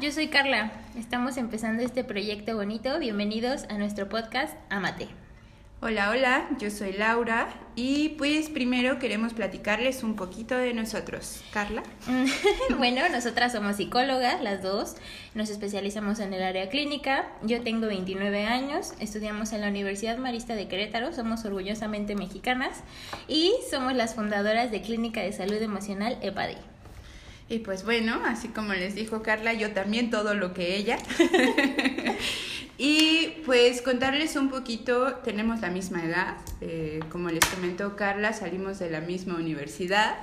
yo 0.00 0.10
soy 0.12 0.28
Carla. 0.28 0.72
Estamos 0.96 1.36
empezando 1.36 1.82
este 1.82 2.04
proyecto 2.04 2.56
bonito. 2.56 2.98
Bienvenidos 2.98 3.64
a 3.68 3.76
nuestro 3.76 4.08
podcast 4.08 4.54
Amate. 4.70 5.08
Hola, 5.82 6.08
hola, 6.08 6.48
yo 6.58 6.70
soy 6.70 6.94
Laura 6.94 7.48
y 7.74 8.10
pues 8.10 8.48
primero 8.48 8.98
queremos 8.98 9.34
platicarles 9.34 10.02
un 10.02 10.16
poquito 10.16 10.56
de 10.56 10.72
nosotros. 10.72 11.42
Carla. 11.52 11.82
bueno, 12.78 13.06
nosotras 13.10 13.52
somos 13.52 13.76
psicólogas, 13.76 14.42
las 14.42 14.62
dos. 14.62 14.96
Nos 15.34 15.50
especializamos 15.50 16.18
en 16.20 16.32
el 16.32 16.42
área 16.42 16.70
clínica. 16.70 17.28
Yo 17.42 17.62
tengo 17.62 17.86
29 17.86 18.46
años, 18.46 18.94
estudiamos 19.00 19.52
en 19.52 19.60
la 19.60 19.68
Universidad 19.68 20.16
Marista 20.16 20.54
de 20.54 20.66
Querétaro, 20.66 21.12
somos 21.12 21.44
orgullosamente 21.44 22.14
mexicanas 22.14 22.84
y 23.28 23.52
somos 23.70 23.94
las 23.94 24.14
fundadoras 24.14 24.70
de 24.70 24.80
Clínica 24.80 25.20
de 25.20 25.32
Salud 25.32 25.60
Emocional 25.60 26.16
EPADI. 26.22 26.69
Y 27.50 27.58
pues 27.58 27.84
bueno, 27.84 28.20
así 28.26 28.46
como 28.46 28.74
les 28.74 28.94
dijo 28.94 29.22
Carla, 29.24 29.52
yo 29.52 29.72
también 29.72 30.08
todo 30.08 30.34
lo 30.34 30.54
que 30.54 30.76
ella. 30.76 30.98
y 32.78 33.42
pues 33.44 33.82
contarles 33.82 34.36
un 34.36 34.50
poquito, 34.50 35.14
tenemos 35.24 35.60
la 35.60 35.68
misma 35.68 36.04
edad, 36.04 36.36
eh, 36.60 37.00
como 37.10 37.28
les 37.28 37.44
comentó 37.46 37.96
Carla, 37.96 38.32
salimos 38.34 38.78
de 38.78 38.88
la 38.88 39.00
misma 39.00 39.34
universidad. 39.34 40.14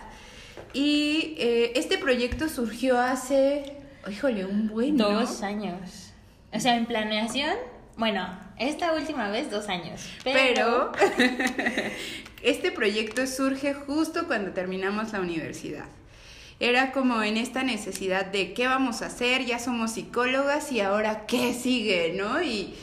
Y 0.72 1.36
eh, 1.38 1.74
este 1.76 1.98
proyecto 1.98 2.48
surgió 2.48 2.98
hace, 2.98 3.74
híjole, 4.10 4.46
un 4.46 4.70
buen... 4.70 4.96
Dos 4.96 5.44
años. 5.44 6.14
O 6.54 6.62
sea, 6.62 6.78
en 6.78 6.86
planeación, 6.86 7.58
bueno, 7.98 8.26
esta 8.58 8.94
última 8.94 9.30
vez 9.30 9.52
dos 9.52 9.68
años. 9.68 10.10
pero 10.24 10.94
este 12.42 12.72
proyecto 12.72 13.28
surge 13.28 13.74
justo 13.74 14.28
cuando 14.28 14.52
terminamos 14.52 15.12
la 15.12 15.20
universidad 15.20 15.88
era 16.60 16.92
como 16.92 17.22
en 17.22 17.38
esta 17.38 17.64
necesidad 17.64 18.26
de 18.26 18.54
qué 18.54 18.68
vamos 18.68 19.02
a 19.02 19.08
hacer, 19.08 19.46
ya 19.46 19.60
somos 19.60 19.92
psicólogas 19.92 20.72
y 20.72 20.82
ahora 20.82 21.26
qué 21.28 21.54
sigue, 21.54 22.14
¿no? 22.16 22.42
Y, 22.42 22.74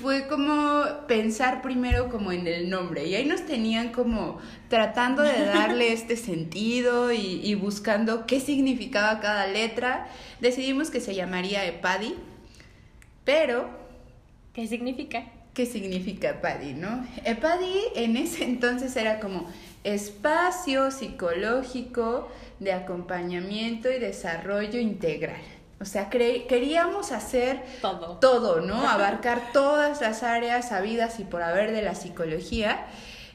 fue 0.00 0.28
como 0.28 0.84
pensar 1.08 1.60
primero 1.60 2.08
como 2.08 2.30
en 2.30 2.46
el 2.46 2.70
nombre 2.70 3.04
y 3.04 3.16
ahí 3.16 3.24
nos 3.24 3.44
tenían 3.46 3.88
como 3.88 4.38
tratando 4.68 5.22
de 5.22 5.44
darle 5.44 5.92
este 5.92 6.16
sentido 6.16 7.10
y, 7.10 7.40
y 7.42 7.56
buscando 7.56 8.24
qué 8.24 8.38
significaba 8.38 9.18
cada 9.18 9.48
letra. 9.48 10.06
Decidimos 10.40 10.90
que 10.90 11.00
se 11.00 11.16
llamaría 11.16 11.66
EPADI, 11.66 12.14
pero... 13.24 13.68
¿Qué 14.52 14.68
significa? 14.68 15.24
¿Qué 15.54 15.66
significa 15.66 16.30
EPADI, 16.30 16.72
no? 16.74 17.06
EPADI 17.24 17.74
en 17.96 18.16
ese 18.16 18.44
entonces 18.52 18.96
era 18.96 19.20
como 19.20 19.50
espacio 19.84 20.90
psicológico 20.90 22.30
de 22.60 22.72
acompañamiento 22.72 23.90
y 23.90 23.98
desarrollo 23.98 24.78
integral. 24.78 25.42
O 25.80 25.84
sea, 25.84 26.08
queríamos 26.10 27.10
hacer 27.10 27.60
todo. 27.80 28.18
todo, 28.18 28.60
¿no? 28.60 28.88
Abarcar 28.88 29.52
todas 29.52 30.00
las 30.00 30.22
áreas 30.22 30.70
habidas 30.70 31.18
y 31.18 31.24
por 31.24 31.42
haber 31.42 31.72
de 31.72 31.82
la 31.82 31.96
psicología. 31.96 32.86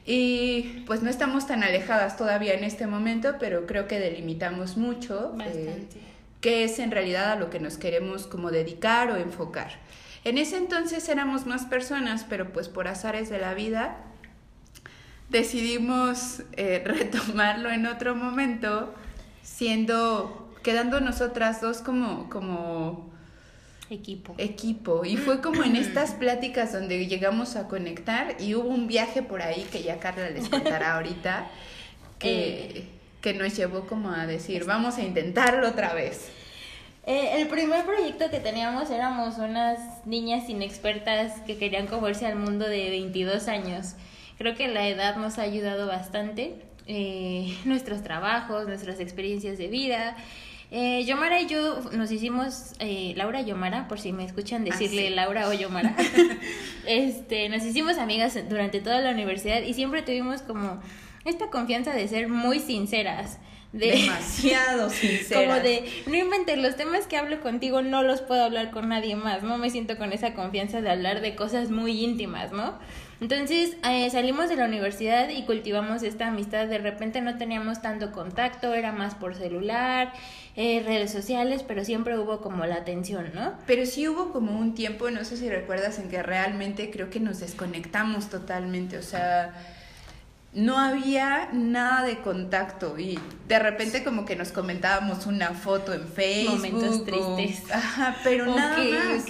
Y 0.06 0.82
pues 0.86 1.02
no 1.02 1.10
estamos 1.10 1.46
tan 1.46 1.62
alejadas 1.62 2.16
todavía 2.16 2.54
en 2.54 2.64
este 2.64 2.86
momento, 2.86 3.34
pero 3.38 3.66
creo 3.66 3.86
que 3.86 4.00
delimitamos 4.00 4.78
mucho 4.78 5.36
eh, 5.44 5.86
qué 6.40 6.64
es 6.64 6.78
en 6.78 6.90
realidad 6.90 7.32
a 7.32 7.36
lo 7.36 7.50
que 7.50 7.60
nos 7.60 7.76
queremos 7.76 8.26
como 8.26 8.50
dedicar 8.50 9.10
o 9.10 9.16
enfocar. 9.16 9.72
En 10.24 10.38
ese 10.38 10.56
entonces 10.56 11.08
éramos 11.08 11.46
más 11.46 11.66
personas, 11.66 12.24
pero 12.28 12.52
pues 12.52 12.68
por 12.68 12.88
azares 12.88 13.30
de 13.30 13.38
la 13.38 13.54
vida 13.54 13.96
decidimos 15.28 16.42
eh, 16.52 16.82
retomarlo 16.84 17.70
en 17.70 17.86
otro 17.86 18.14
momento 18.14 18.94
siendo, 19.42 20.52
quedando 20.62 21.00
nosotras 21.00 21.60
dos 21.60 21.78
como, 21.78 22.28
como 22.30 23.10
equipo. 23.90 24.34
Equipo. 24.38 25.04
Y 25.04 25.16
fue 25.16 25.40
como 25.40 25.64
en 25.64 25.76
estas 25.76 26.12
pláticas 26.12 26.72
donde 26.72 27.06
llegamos 27.06 27.56
a 27.56 27.68
conectar 27.68 28.36
y 28.38 28.54
hubo 28.54 28.68
un 28.68 28.86
viaje 28.86 29.22
por 29.22 29.42
ahí 29.42 29.66
que 29.70 29.82
ya 29.82 29.98
Carla 29.98 30.30
les 30.30 30.48
contará 30.48 30.96
ahorita, 30.96 31.48
que, 32.18 32.60
eh. 32.76 32.88
que 33.20 33.34
nos 33.34 33.56
llevó 33.56 33.86
como 33.86 34.10
a 34.10 34.26
decir, 34.26 34.64
vamos 34.64 34.98
a 34.98 35.02
intentarlo 35.02 35.68
otra 35.68 35.94
vez. 35.94 36.30
Eh, 37.06 37.40
el 37.40 37.48
primer 37.48 37.84
proyecto 37.84 38.30
que 38.30 38.40
teníamos 38.40 38.90
éramos 38.90 39.38
unas 39.38 40.06
niñas 40.06 40.48
inexpertas 40.48 41.40
que 41.42 41.56
querían 41.56 41.86
comerse 41.86 42.26
al 42.26 42.36
mundo 42.36 42.66
de 42.68 42.90
22 42.90 43.48
años. 43.48 43.94
Creo 44.36 44.54
que 44.54 44.68
la 44.68 44.86
edad 44.88 45.16
nos 45.16 45.38
ha 45.38 45.42
ayudado 45.42 45.86
bastante 45.86 46.54
eh, 46.86 47.56
nuestros 47.64 48.02
trabajos, 48.02 48.66
nuestras 48.66 49.00
experiencias 49.00 49.58
de 49.58 49.68
vida. 49.68 50.16
Eh, 50.70 51.04
Yomara 51.04 51.40
y 51.40 51.46
yo 51.46 51.80
nos 51.92 52.12
hicimos, 52.12 52.72
eh, 52.78 53.14
Laura 53.16 53.40
y 53.40 53.46
Yomara, 53.46 53.88
por 53.88 53.98
si 53.98 54.12
me 54.12 54.24
escuchan 54.24 54.64
decirle 54.64 55.08
ah, 55.08 55.12
Laura 55.12 55.48
o 55.48 55.52
Yomara, 55.54 55.96
este, 56.86 57.48
nos 57.48 57.62
hicimos 57.64 57.96
amigas 57.96 58.38
durante 58.48 58.80
toda 58.80 59.00
la 59.00 59.10
universidad 59.10 59.62
y 59.62 59.72
siempre 59.72 60.02
tuvimos 60.02 60.42
como 60.42 60.80
esta 61.24 61.48
confianza 61.48 61.94
de 61.94 62.06
ser 62.06 62.28
muy 62.28 62.58
sinceras. 62.58 63.38
De, 63.72 63.92
Demasiado 63.92 64.88
sinceras. 64.90 65.44
Como 65.44 65.60
de, 65.60 65.90
no 66.06 66.16
inventes, 66.16 66.56
los 66.58 66.76
temas 66.76 67.06
que 67.06 67.16
hablo 67.16 67.40
contigo 67.40 67.82
no 67.82 68.02
los 68.02 68.22
puedo 68.22 68.42
hablar 68.42 68.70
con 68.70 68.88
nadie 68.88 69.14
más, 69.14 69.42
no 69.42 69.58
me 69.58 69.68
siento 69.68 69.98
con 69.98 70.12
esa 70.12 70.32
confianza 70.32 70.80
de 70.80 70.90
hablar 70.90 71.20
de 71.20 71.34
cosas 71.34 71.70
muy 71.70 72.02
íntimas, 72.02 72.50
¿no? 72.52 72.78
Entonces 73.20 73.76
eh, 73.84 74.08
salimos 74.10 74.48
de 74.48 74.56
la 74.56 74.64
universidad 74.64 75.28
y 75.28 75.42
cultivamos 75.42 76.02
esta 76.02 76.28
amistad. 76.28 76.66
De 76.66 76.78
repente 76.78 77.20
no 77.20 77.36
teníamos 77.36 77.82
tanto 77.82 78.12
contacto, 78.12 78.74
era 78.74 78.92
más 78.92 79.16
por 79.16 79.34
celular, 79.34 80.12
eh, 80.54 80.82
redes 80.86 81.10
sociales, 81.10 81.64
pero 81.66 81.84
siempre 81.84 82.16
hubo 82.16 82.40
como 82.40 82.64
la 82.64 82.76
atención, 82.76 83.32
¿no? 83.34 83.54
Pero 83.66 83.86
sí 83.86 84.08
hubo 84.08 84.32
como 84.32 84.58
un 84.58 84.74
tiempo, 84.74 85.10
no 85.10 85.24
sé 85.24 85.36
si 85.36 85.50
recuerdas, 85.50 85.98
en 85.98 86.08
que 86.08 86.22
realmente 86.22 86.90
creo 86.90 87.10
que 87.10 87.18
nos 87.18 87.40
desconectamos 87.40 88.30
totalmente, 88.30 88.96
o 88.96 89.02
sea 89.02 89.54
no 90.58 90.76
había 90.76 91.50
nada 91.52 92.04
de 92.04 92.18
contacto 92.18 92.98
y 92.98 93.18
de 93.46 93.58
repente 93.60 94.02
como 94.02 94.24
que 94.24 94.34
nos 94.34 94.50
comentábamos 94.50 95.26
una 95.26 95.50
foto 95.50 95.94
en 95.94 96.08
Facebook. 96.08 96.56
Momentos 96.56 97.04
tristes. 97.04 97.70
Ajá, 97.70 98.16
pero 98.24 98.46
nada 98.46 98.76
más. 98.76 99.24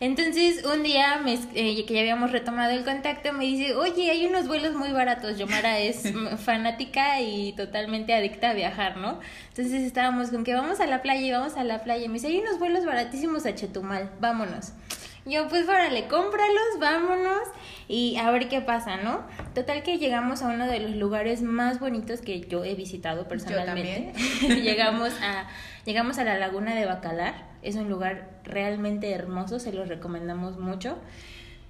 Entonces, 0.00 0.66
un 0.66 0.82
día 0.82 1.18
me, 1.24 1.32
eh, 1.54 1.86
que 1.86 1.94
ya 1.94 2.00
habíamos 2.00 2.30
retomado 2.30 2.72
el 2.72 2.84
contacto, 2.84 3.32
me 3.32 3.44
dice, 3.44 3.74
oye, 3.74 4.10
hay 4.10 4.26
unos 4.26 4.46
vuelos 4.46 4.74
muy 4.74 4.90
baratos. 4.90 5.38
Yomara 5.38 5.78
es 5.78 6.02
fanática 6.44 7.22
y 7.22 7.52
totalmente 7.52 8.12
adicta 8.12 8.50
a 8.50 8.52
viajar, 8.52 8.98
¿no? 8.98 9.20
Entonces 9.48 9.82
estábamos 9.82 10.28
con 10.28 10.44
que 10.44 10.52
vamos 10.52 10.80
a 10.80 10.86
la 10.86 11.00
playa 11.00 11.22
y 11.22 11.30
vamos 11.30 11.56
a 11.56 11.64
la 11.64 11.82
playa. 11.82 12.06
Me 12.08 12.14
dice, 12.14 12.26
hay 12.26 12.38
unos 12.38 12.58
vuelos 12.58 12.84
baratísimos 12.84 13.46
a 13.46 13.54
Chetumal, 13.54 14.10
vámonos. 14.20 14.72
Yo, 15.26 15.48
pues, 15.48 15.66
órale, 15.68 16.06
cómpralos, 16.06 16.78
vámonos 16.78 17.48
y 17.88 18.16
a 18.16 18.30
ver 18.30 18.48
qué 18.48 18.60
pasa, 18.60 18.98
¿no? 18.98 19.22
Total 19.54 19.82
que 19.82 19.98
llegamos 19.98 20.42
a 20.42 20.48
uno 20.48 20.66
de 20.66 20.80
los 20.80 20.96
lugares 20.96 21.40
más 21.42 21.80
bonitos 21.80 22.20
que 22.20 22.40
yo 22.42 22.64
he 22.64 22.74
visitado 22.74 23.26
personalmente. 23.26 24.12
llegamos 24.62 25.12
a 25.22 25.46
llegamos 25.86 26.18
a 26.18 26.24
la 26.24 26.38
Laguna 26.38 26.74
de 26.74 26.84
Bacalar. 26.84 27.34
Es 27.62 27.76
un 27.76 27.88
lugar 27.88 28.28
realmente 28.44 29.12
hermoso, 29.12 29.58
se 29.58 29.72
lo 29.72 29.86
recomendamos 29.86 30.58
mucho. 30.58 30.98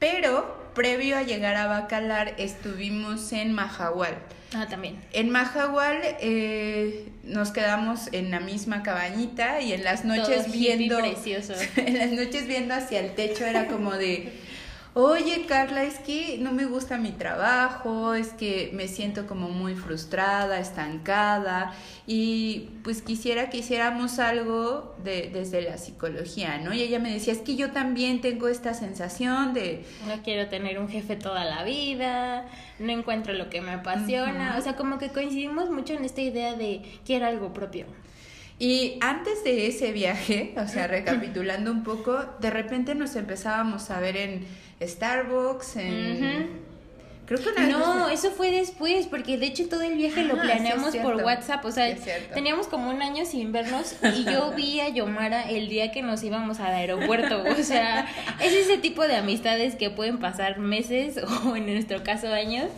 Pero 0.04 0.54
previo 0.74 1.16
a 1.16 1.22
llegar 1.22 1.56
a 1.56 1.66
Bacalar 1.66 2.34
estuvimos 2.36 3.32
en 3.32 3.54
Mahahual. 3.54 4.18
Ah, 4.54 4.66
también. 4.68 5.00
En 5.14 5.30
Mahahual 5.30 5.98
eh, 6.20 7.08
nos 7.22 7.52
quedamos 7.52 8.10
en 8.12 8.30
la 8.30 8.38
misma 8.38 8.82
cabañita 8.82 9.62
y 9.62 9.72
en 9.72 9.82
las 9.82 10.04
noches 10.04 10.52
viendo. 10.52 10.98
Precioso. 10.98 11.54
En 11.76 11.96
las 11.96 12.12
noches 12.12 12.46
viendo 12.46 12.74
hacia 12.74 13.00
el 13.00 13.14
techo 13.14 13.46
era 13.46 13.66
como 13.66 13.94
de 13.94 14.30
oye 14.94 15.44
Carla, 15.46 15.82
es 15.82 15.98
que 15.98 16.38
no 16.40 16.52
me 16.52 16.66
gusta 16.66 16.98
mi 16.98 17.10
trabajo, 17.10 18.14
es 18.14 18.28
que 18.28 18.70
me 18.72 18.86
siento 18.86 19.26
como 19.26 19.48
muy 19.48 19.74
frustrada, 19.74 20.60
estancada 20.60 21.74
y 22.06 22.70
pues 22.84 23.02
quisiera 23.02 23.50
que 23.50 23.58
hiciéramos 23.58 24.20
algo 24.20 24.94
de, 25.02 25.30
desde 25.32 25.62
la 25.62 25.78
psicología, 25.78 26.58
¿no? 26.58 26.72
Y 26.72 26.82
ella 26.82 27.00
me 27.00 27.12
decía, 27.12 27.32
es 27.32 27.40
que 27.40 27.56
yo 27.56 27.72
también 27.72 28.20
tengo 28.20 28.46
esta 28.48 28.72
sensación 28.72 29.52
de... 29.52 29.84
No 30.06 30.22
quiero 30.22 30.48
tener 30.48 30.78
un 30.78 30.88
jefe 30.88 31.16
toda 31.16 31.44
la 31.44 31.64
vida, 31.64 32.46
no 32.78 32.92
encuentro 32.92 33.32
lo 33.32 33.50
que 33.50 33.60
me 33.60 33.72
apasiona, 33.72 34.56
o 34.58 34.62
sea, 34.62 34.76
como 34.76 34.98
que 34.98 35.08
coincidimos 35.08 35.70
mucho 35.70 35.94
en 35.94 36.04
esta 36.04 36.20
idea 36.20 36.54
de 36.54 36.82
quiero 37.04 37.26
algo 37.26 37.52
propio. 37.52 37.86
Y 38.58 38.98
antes 39.00 39.42
de 39.42 39.66
ese 39.66 39.90
viaje, 39.92 40.54
o 40.56 40.68
sea, 40.68 40.86
recapitulando 40.88 41.72
un 41.72 41.82
poco, 41.82 42.24
de 42.40 42.50
repente 42.50 42.94
nos 42.94 43.16
empezábamos 43.16 43.90
a 43.90 43.98
ver 43.98 44.16
en 44.16 44.46
Starbucks, 44.80 45.76
en... 45.76 46.64
Creo 47.26 47.40
que 47.40 47.60
No, 47.62 48.08
eso 48.08 48.30
fue 48.30 48.50
después, 48.50 49.06
porque 49.06 49.38
de 49.38 49.46
hecho 49.46 49.66
todo 49.68 49.80
el 49.80 49.96
viaje 49.96 50.24
lo 50.24 50.38
planeamos 50.38 50.94
por 50.96 51.16
WhatsApp, 51.16 51.64
o 51.64 51.70
sea, 51.70 51.94
teníamos 52.34 52.66
como 52.66 52.90
un 52.90 53.00
año 53.00 53.24
sin 53.24 53.50
vernos 53.50 53.96
y 54.14 54.24
yo 54.24 54.52
vi 54.56 54.80
a 54.80 54.90
Yomara 54.90 55.48
el 55.48 55.68
día 55.68 55.90
que 55.90 56.02
nos 56.02 56.22
íbamos 56.22 56.60
al 56.60 56.74
aeropuerto, 56.74 57.42
o 57.42 57.62
sea, 57.62 58.06
es 58.40 58.52
ese 58.52 58.76
tipo 58.76 59.06
de 59.06 59.16
amistades 59.16 59.74
que 59.74 59.88
pueden 59.88 60.18
pasar 60.18 60.58
meses 60.58 61.18
o 61.46 61.56
en 61.56 61.66
nuestro 61.66 62.02
caso 62.04 62.30
años 62.32 62.68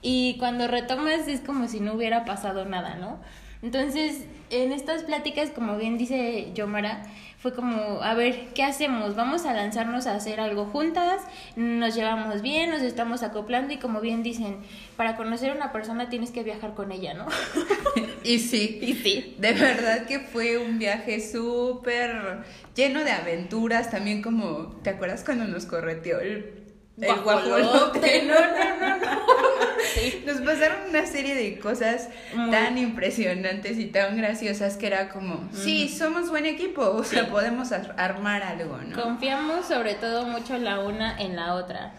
y 0.00 0.36
cuando 0.38 0.66
retomas 0.66 1.28
es 1.28 1.40
como 1.40 1.68
si 1.68 1.78
no 1.78 1.94
hubiera 1.94 2.24
pasado 2.24 2.64
nada, 2.64 2.96
¿no? 2.96 3.20
Entonces, 3.62 4.24
en 4.50 4.72
estas 4.72 5.04
pláticas, 5.04 5.50
como 5.50 5.76
bien 5.76 5.96
dice 5.96 6.50
Yomara, 6.54 7.04
fue 7.38 7.54
como, 7.54 8.02
a 8.02 8.14
ver, 8.14 8.48
¿qué 8.54 8.62
hacemos? 8.62 9.16
Vamos 9.16 9.46
a 9.46 9.52
lanzarnos 9.52 10.06
a 10.06 10.14
hacer 10.14 10.38
algo 10.38 10.66
juntas, 10.66 11.22
nos 11.56 11.94
llevamos 11.94 12.40
bien, 12.40 12.70
nos 12.70 12.82
estamos 12.82 13.24
acoplando 13.24 13.72
y 13.72 13.78
como 13.78 14.00
bien 14.00 14.22
dicen, 14.22 14.58
para 14.96 15.16
conocer 15.16 15.50
a 15.50 15.54
una 15.54 15.72
persona 15.72 16.08
tienes 16.08 16.30
que 16.30 16.44
viajar 16.44 16.74
con 16.74 16.92
ella, 16.92 17.14
¿no? 17.14 17.26
y 18.24 18.38
sí, 18.38 18.78
y 18.80 18.94
sí. 18.94 19.34
De 19.38 19.52
verdad 19.54 20.06
que 20.06 20.20
fue 20.20 20.58
un 20.58 20.78
viaje 20.78 21.20
súper 21.20 22.44
lleno 22.76 23.02
de 23.02 23.10
aventuras, 23.10 23.90
también 23.90 24.22
como, 24.22 24.76
¿te 24.84 24.90
acuerdas 24.90 25.24
cuando 25.24 25.44
nos 25.44 25.66
correteó 25.66 26.20
el 26.20 26.61
el 27.00 27.20
guajolote. 27.22 28.22
No, 28.32 28.34
no, 28.34 28.96
no, 28.96 30.32
Nos 30.32 30.40
pasaron 30.42 30.90
una 30.90 31.06
serie 31.06 31.34
de 31.34 31.58
cosas 31.58 32.08
tan 32.50 32.78
impresionantes 32.78 33.78
y 33.78 33.86
tan 33.86 34.16
graciosas 34.16 34.76
que 34.76 34.86
era 34.86 35.08
como, 35.08 35.48
sí, 35.52 35.88
somos 35.88 36.30
buen 36.30 36.46
equipo, 36.46 36.82
o 36.82 37.04
sea, 37.04 37.28
podemos 37.28 37.72
armar 37.72 38.42
algo, 38.42 38.78
¿no? 38.78 39.00
Confiamos 39.00 39.66
sobre 39.66 39.94
todo 39.94 40.24
mucho 40.26 40.56
la 40.58 40.80
una 40.80 41.18
en 41.20 41.36
la 41.36 41.54
otra. 41.54 41.92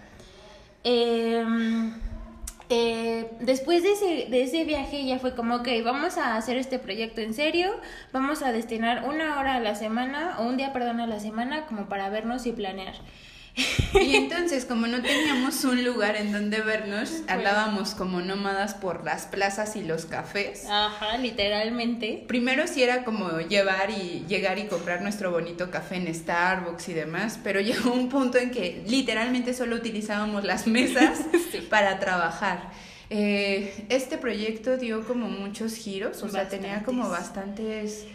Em, 0.84 1.94
eh, 2.70 3.30
después 3.40 3.84
de 3.84 3.92
ese, 3.92 4.30
de 4.30 4.44
ese 4.44 4.66
viaje 4.66 5.06
ya 5.06 5.20
fue 5.20 5.36
como, 5.36 5.56
ok, 5.58 5.68
vamos 5.84 6.18
a 6.18 6.36
hacer 6.38 6.58
este 6.58 6.80
proyecto 6.80 7.22
en 7.22 7.34
serio, 7.34 7.72
vamos 8.12 8.42
a 8.42 8.52
destinar 8.52 9.04
una 9.08 9.40
hora 9.40 9.56
a 9.56 9.60
la 9.60 9.76
semana, 9.76 10.38
o 10.40 10.44
un 10.44 10.58
día, 10.58 10.74
perdón, 10.74 11.00
a 11.00 11.08
la 11.08 11.20
semana, 11.20 11.66
como 11.66 11.88
para 11.88 12.10
vernos 12.10 12.46
y 12.46 12.52
planear. 12.52 12.96
Y 13.56 14.16
entonces, 14.16 14.66
como 14.66 14.88
no 14.88 15.02
teníamos 15.02 15.64
un 15.64 15.84
lugar 15.84 16.16
en 16.16 16.32
donde 16.32 16.62
vernos, 16.62 17.22
andábamos 17.28 17.94
como 17.94 18.22
nómadas 18.22 18.74
por 18.74 19.04
las 19.04 19.28
plazas 19.28 19.76
y 19.76 19.84
los 19.84 20.06
cafés. 20.06 20.66
Ajá, 20.68 21.18
literalmente. 21.18 22.24
Primero 22.28 22.66
sí 22.68 22.82
era 22.82 23.04
como 23.04 23.40
llevar 23.42 23.92
y 23.92 24.26
llegar 24.28 24.58
y 24.58 24.66
comprar 24.66 25.02
nuestro 25.02 25.32
bonito 25.32 25.70
café 25.70 25.98
en 25.98 26.14
Starbucks 26.14 26.90
y 26.90 26.94
demás, 26.94 27.40
pero 27.44 27.62
llegó 27.62 27.94
un 27.94 28.10
punto 28.10 28.40
en 28.40 28.52
que 28.52 28.84
literalmente 28.88 29.54
solo 29.54 29.76
utilizábamos 29.76 30.44
las 30.44 30.66
mesas 30.66 31.20
para 31.70 32.00
trabajar. 32.00 32.72
Eh, 33.10 33.86
este 33.90 34.18
proyecto 34.18 34.78
dio 34.78 35.06
como 35.06 35.28
muchos 35.28 35.76
giros, 35.76 36.24
o 36.24 36.30
sea, 36.30 36.50
tenía 36.50 36.82
como 36.84 37.10
bastantes 37.10 38.08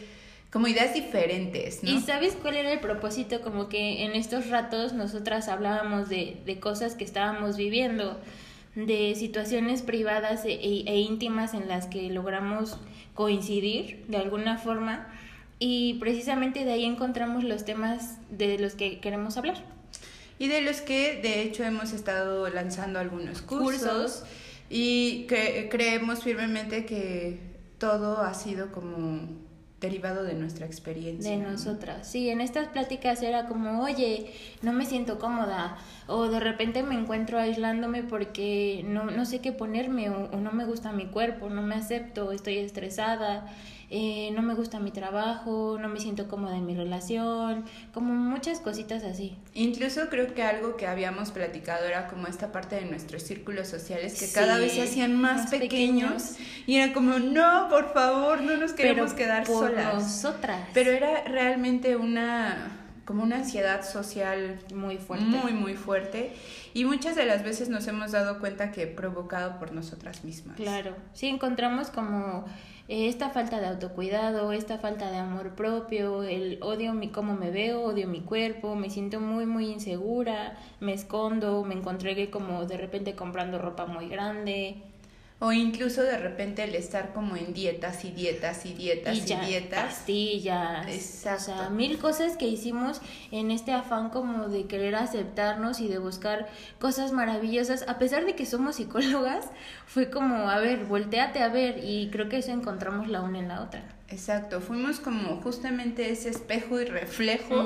como 0.51 0.67
ideas 0.67 0.95
diferentes, 0.95 1.83
¿no? 1.83 1.91
¿Y 1.91 2.01
sabes 2.01 2.37
cuál 2.41 2.57
era 2.57 2.73
el 2.73 2.81
propósito? 2.81 3.41
Como 3.43 3.69
que 3.69 4.05
en 4.05 4.13
estos 4.13 4.49
ratos 4.49 4.93
nosotras 4.93 5.49
hablábamos 5.49 6.09
de, 6.09 6.39
de 6.47 6.59
cosas 6.59 6.95
que 6.95 7.05
estábamos 7.05 7.57
viviendo, 7.57 8.19
de 8.75 9.15
situaciones 9.17 9.83
privadas 9.83 10.45
e, 10.45 10.53
e, 10.53 10.97
íntimas 11.01 11.53
en 11.53 11.69
las 11.69 11.87
que 11.87 12.09
logramos 12.11 12.79
coincidir 13.15 14.05
de 14.09 14.19
alguna 14.19 14.57
forma 14.57 15.09
y 15.59 15.95
precisamente 15.95 16.65
de 16.65 16.73
ahí 16.73 16.85
encontramos 16.85 17.43
los 17.45 17.65
temas 17.65 18.19
de 18.31 18.59
los 18.59 18.75
que 18.75 19.01
queremos 19.01 19.37
hablar. 19.37 19.57
Y 20.39 20.47
de 20.47 20.61
los 20.61 20.81
que 20.81 21.21
de 21.21 21.43
hecho 21.43 21.65
hemos 21.65 21.93
estado 21.93 22.49
lanzando 22.49 23.01
algunos 23.01 23.43
cursos, 23.43 24.23
y 24.71 25.25
que 25.29 25.69
creemos 25.71 26.23
firmemente 26.23 26.85
que 26.85 27.39
todo 27.79 28.19
ha 28.19 28.35
sido 28.35 28.71
como 28.71 29.48
derivado 29.81 30.25
de 30.25 30.35
nuestra 30.35 30.67
experiencia. 30.67 31.31
De 31.31 31.37
nosotras. 31.37 32.09
Sí, 32.09 32.29
en 32.31 32.41
estas 32.41 32.69
pláticas 32.69 33.23
era 33.23 33.47
como, 33.47 33.83
oye, 33.83 34.33
no 34.63 34.73
me 34.73 34.85
siento 34.85 35.19
cómoda, 35.19 35.79
o 36.07 36.27
de 36.29 36.41
repente 36.41 36.83
me 36.83 36.97
encuentro 36.97 37.39
aislándome 37.39 38.03
porque 38.03 38.85
no, 38.87 39.05
no 39.05 39.25
sé 39.25 39.41
qué 39.41 39.53
ponerme, 39.53 40.11
o, 40.11 40.37
no 40.37 40.53
me 40.53 40.65
gusta 40.65 40.93
mi 40.93 41.07
cuerpo, 41.07 41.49
no 41.49 41.63
me 41.63 41.77
acepto, 41.77 42.33
estoy 42.33 42.59
estresada, 42.59 43.47
eh, 43.91 44.31
no 44.35 44.43
me 44.43 44.55
gusta 44.55 44.81
mi 44.81 44.91
trabajo, 44.91 45.79
no 45.81 45.89
me 45.89 45.99
siento 45.99 46.29
cómoda 46.29 46.57
en 46.57 46.67
mi 46.67 46.75
relación, 46.75 47.65
como 47.95 48.13
muchas 48.13 48.61
cositas 48.61 49.03
así. 49.03 49.37
Incluso 49.55 50.09
creo 50.11 50.35
que 50.35 50.43
algo 50.43 50.77
que 50.77 50.87
habíamos 50.87 51.31
platicado 51.31 51.87
era 51.87 52.07
como 52.07 52.27
esta 52.27 52.53
parte 52.53 52.77
de 52.77 52.85
nuestros 52.85 53.23
círculos 53.23 53.69
sociales 53.69 54.19
que 54.21 54.31
cada 54.31 54.59
vez 54.59 54.73
se 54.73 54.83
hacían 54.83 55.17
más, 55.17 55.51
pequeños, 55.51 56.37
y 56.67 56.77
era 56.77 56.93
como, 56.93 57.19
no, 57.19 57.69
por 57.71 57.93
favor, 57.95 58.43
no 58.43 58.57
nos 58.57 58.73
queremos 58.73 59.15
quedar 59.15 59.45
por 59.45 59.69
solas. 59.69 59.95
Nosotras. 59.95 60.69
Pero 60.75 60.91
era 60.91 61.25
realmente 61.25 61.97
una 61.97 62.75
como 63.09 63.23
una 63.23 63.37
ansiedad 63.37 63.91
social 63.91 64.59
muy 64.75 64.99
fuerte. 64.99 65.25
Muy, 65.25 65.55
muy 65.55 65.77
fuerte. 65.77 66.35
Y 66.75 66.85
muchas 66.85 67.17
de 67.17 67.25
las 67.25 67.43
veces 67.43 67.71
nos 67.71 67.87
hemos 67.89 68.13
dado 68.13 68.39
cuenta 68.39 68.71
que 68.71 68.87
provocado 68.87 69.59
por 69.59 69.73
nosotras 69.73 70.25
mismas. 70.25 70.57
Claro, 70.57 70.95
sí 71.15 71.27
encontramos 71.27 71.89
como 71.89 72.45
esta 72.89 73.31
falta 73.31 73.61
de 73.61 73.67
autocuidado, 73.67 74.53
esta 74.53 74.79
falta 74.79 75.11
de 75.11 75.19
amor 75.19 75.55
propio, 75.55 76.23
el 76.23 76.59
odio 76.63 76.95
mi 76.95 77.09
cómo 77.11 77.35
me 77.35 77.51
veo, 77.51 77.83
odio 77.83 78.09
mi 78.09 78.21
cuerpo, 78.23 78.75
me 78.77 78.89
siento 78.91 79.21
muy 79.21 79.45
muy 79.47 79.67
insegura, 79.71 80.57
me 80.81 80.95
escondo, 80.95 81.65
me 81.65 81.75
encontré 81.75 82.31
como 82.31 82.65
de 82.65 82.79
repente 82.79 83.15
comprando 83.15 83.59
ropa 83.59 83.85
muy 83.87 84.09
grande, 84.09 84.83
o 85.41 85.53
incluso 85.53 86.03
de 86.03 86.19
repente 86.19 86.65
el 86.65 86.75
estar 86.75 87.13
como 87.13 87.37
en 87.37 87.55
dietas 87.55 88.05
y 88.05 88.11
dietas 88.11 88.67
y 88.67 88.75
dietas 88.75 89.17
y, 89.17 89.35
dietas. 89.47 89.85
Pastillas. 89.85 90.89
Exacto. 90.89 91.53
O 91.53 91.57
sea, 91.57 91.71
mil 91.71 91.99
cosas 91.99 92.37
que 92.37 92.49
hicimos 92.49 93.01
en 93.31 93.53
este 93.53 93.73
afán 93.73 94.11
como 94.11 94.49
de 94.49 94.67
querer 94.67 94.97
aceptarnos 94.97 95.81
y 95.81 95.89
de 95.89 95.99
buscar 95.99 96.49
cosas 96.81 97.13
maravillosas. 97.13 97.87
A 97.87 97.99
pesar 97.99 98.25
de 98.25 98.35
que 98.35 98.47
somos 98.47 98.77
psicólogas, 98.77 99.47
fue 99.87 100.11
como, 100.11 100.51
a 100.51 100.59
ver, 100.59 100.87
volteate 100.87 101.41
a 101.41 101.49
ver. 101.49 101.85
Y 101.85 102.09
creo 102.11 102.29
que 102.29 102.39
eso 102.39 102.51
encontramos 102.51 103.07
la 103.07 103.23
una 103.23 103.39
en 103.39 103.49
la 103.49 103.63
otra. 103.63 103.95
Exacto, 104.11 104.63
fuimos 104.63 105.01
como 105.01 105.37
justamente 105.43 106.11
ese 106.11 106.31
espejo 106.31 106.81
y 106.81 106.87
reflejo, 106.87 107.63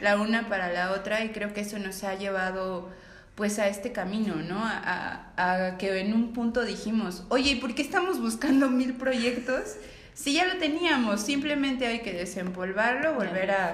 la 0.00 0.20
una 0.20 0.48
para 0.48 0.70
la 0.70 0.92
otra, 0.92 1.24
y 1.24 1.30
creo 1.30 1.52
que 1.52 1.62
eso 1.62 1.80
nos 1.80 2.04
ha 2.04 2.14
llevado 2.14 2.88
pues 3.34 3.58
a 3.58 3.68
este 3.68 3.92
camino, 3.92 4.36
¿no? 4.36 4.58
A, 4.62 5.32
a, 5.36 5.78
que 5.78 6.00
en 6.00 6.12
un 6.12 6.32
punto 6.32 6.64
dijimos, 6.64 7.24
oye, 7.28 7.52
¿y 7.52 7.54
por 7.56 7.74
qué 7.74 7.82
estamos 7.82 8.20
buscando 8.20 8.68
mil 8.68 8.94
proyectos? 8.94 9.76
Si 10.14 10.34
ya 10.34 10.44
lo 10.44 10.58
teníamos, 10.58 11.22
simplemente 11.22 11.86
hay 11.86 12.00
que 12.00 12.12
desempolvarlo, 12.12 13.14
volver 13.14 13.50
a, 13.52 13.72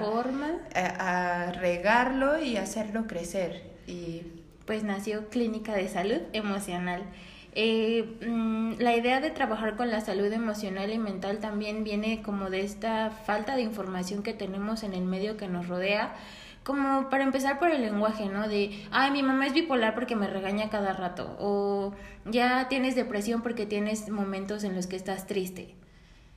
a, 0.75 1.51
regarlo 1.51 2.41
y 2.41 2.55
hacerlo 2.55 3.07
crecer. 3.07 3.63
Y 3.85 4.21
pues 4.65 4.83
nació 4.83 5.27
Clínica 5.29 5.73
de 5.73 5.89
Salud 5.89 6.21
Emocional. 6.31 7.03
Eh, 7.53 8.17
mm, 8.25 8.73
la 8.79 8.95
idea 8.95 9.19
de 9.19 9.31
trabajar 9.31 9.75
con 9.75 9.89
la 9.89 9.99
salud 9.99 10.31
emocional 10.31 10.93
y 10.93 10.99
mental 10.99 11.39
también 11.39 11.83
viene 11.83 12.21
como 12.21 12.49
de 12.49 12.61
esta 12.61 13.09
falta 13.09 13.55
de 13.55 13.63
información 13.63 14.23
que 14.23 14.33
tenemos 14.33 14.83
en 14.83 14.93
el 14.93 15.03
medio 15.03 15.37
que 15.37 15.47
nos 15.47 15.67
rodea 15.67 16.15
como 16.67 17.09
para 17.09 17.23
empezar 17.23 17.59
por 17.59 17.71
el 17.71 17.81
lenguaje, 17.81 18.25
¿no? 18.25 18.49
De, 18.49 18.85
ay, 18.91 19.09
mi 19.11 19.23
mamá 19.23 19.47
es 19.47 19.53
bipolar 19.53 19.95
porque 19.95 20.17
me 20.17 20.27
regaña 20.27 20.69
cada 20.69 20.91
rato, 20.91 21.37
o 21.39 21.93
ya 22.25 22.67
tienes 22.67 22.93
depresión 22.93 23.41
porque 23.41 23.65
tienes 23.65 24.09
momentos 24.09 24.65
en 24.65 24.75
los 24.75 24.85
que 24.85 24.97
estás 24.97 25.27
triste. 25.27 25.75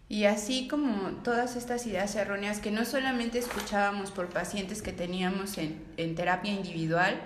Y 0.09 0.27
así 0.27 0.69
como 0.69 1.17
todas 1.25 1.57
estas 1.57 1.85
ideas 1.85 2.15
erróneas 2.15 2.61
que 2.61 2.71
no 2.71 2.85
solamente 2.85 3.41
escuchábamos 3.41 4.13
por 4.13 4.29
pacientes 4.29 4.83
que 4.83 4.93
teníamos 4.93 5.59
en, 5.59 5.83
en 5.97 6.15
terapia 6.15 6.53
individual, 6.53 7.17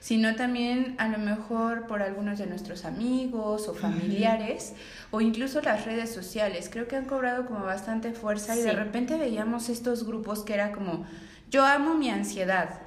sino 0.00 0.36
también 0.36 0.96
a 0.98 1.08
lo 1.08 1.16
mejor 1.16 1.86
por 1.86 2.02
algunos 2.02 2.38
de 2.38 2.46
nuestros 2.46 2.84
amigos 2.84 3.68
o 3.68 3.74
familiares 3.74 4.74
o 5.10 5.22
incluso 5.22 5.62
las 5.62 5.86
redes 5.86 6.12
sociales. 6.12 6.68
Creo 6.70 6.88
que 6.88 6.96
han 6.96 7.06
cobrado 7.06 7.46
como 7.46 7.64
bastante 7.64 8.12
fuerza 8.12 8.54
y 8.54 8.60
de 8.60 8.72
repente 8.72 9.16
veíamos 9.16 9.70
estos 9.70 10.04
grupos 10.06 10.42
que 10.42 10.52
era 10.52 10.72
como 10.72 11.06
yo 11.50 11.64
amo 11.66 11.94
mi 11.94 12.10
ansiedad, 12.10 12.80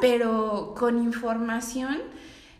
pero 0.00 0.74
con 0.76 1.02
información 1.02 1.98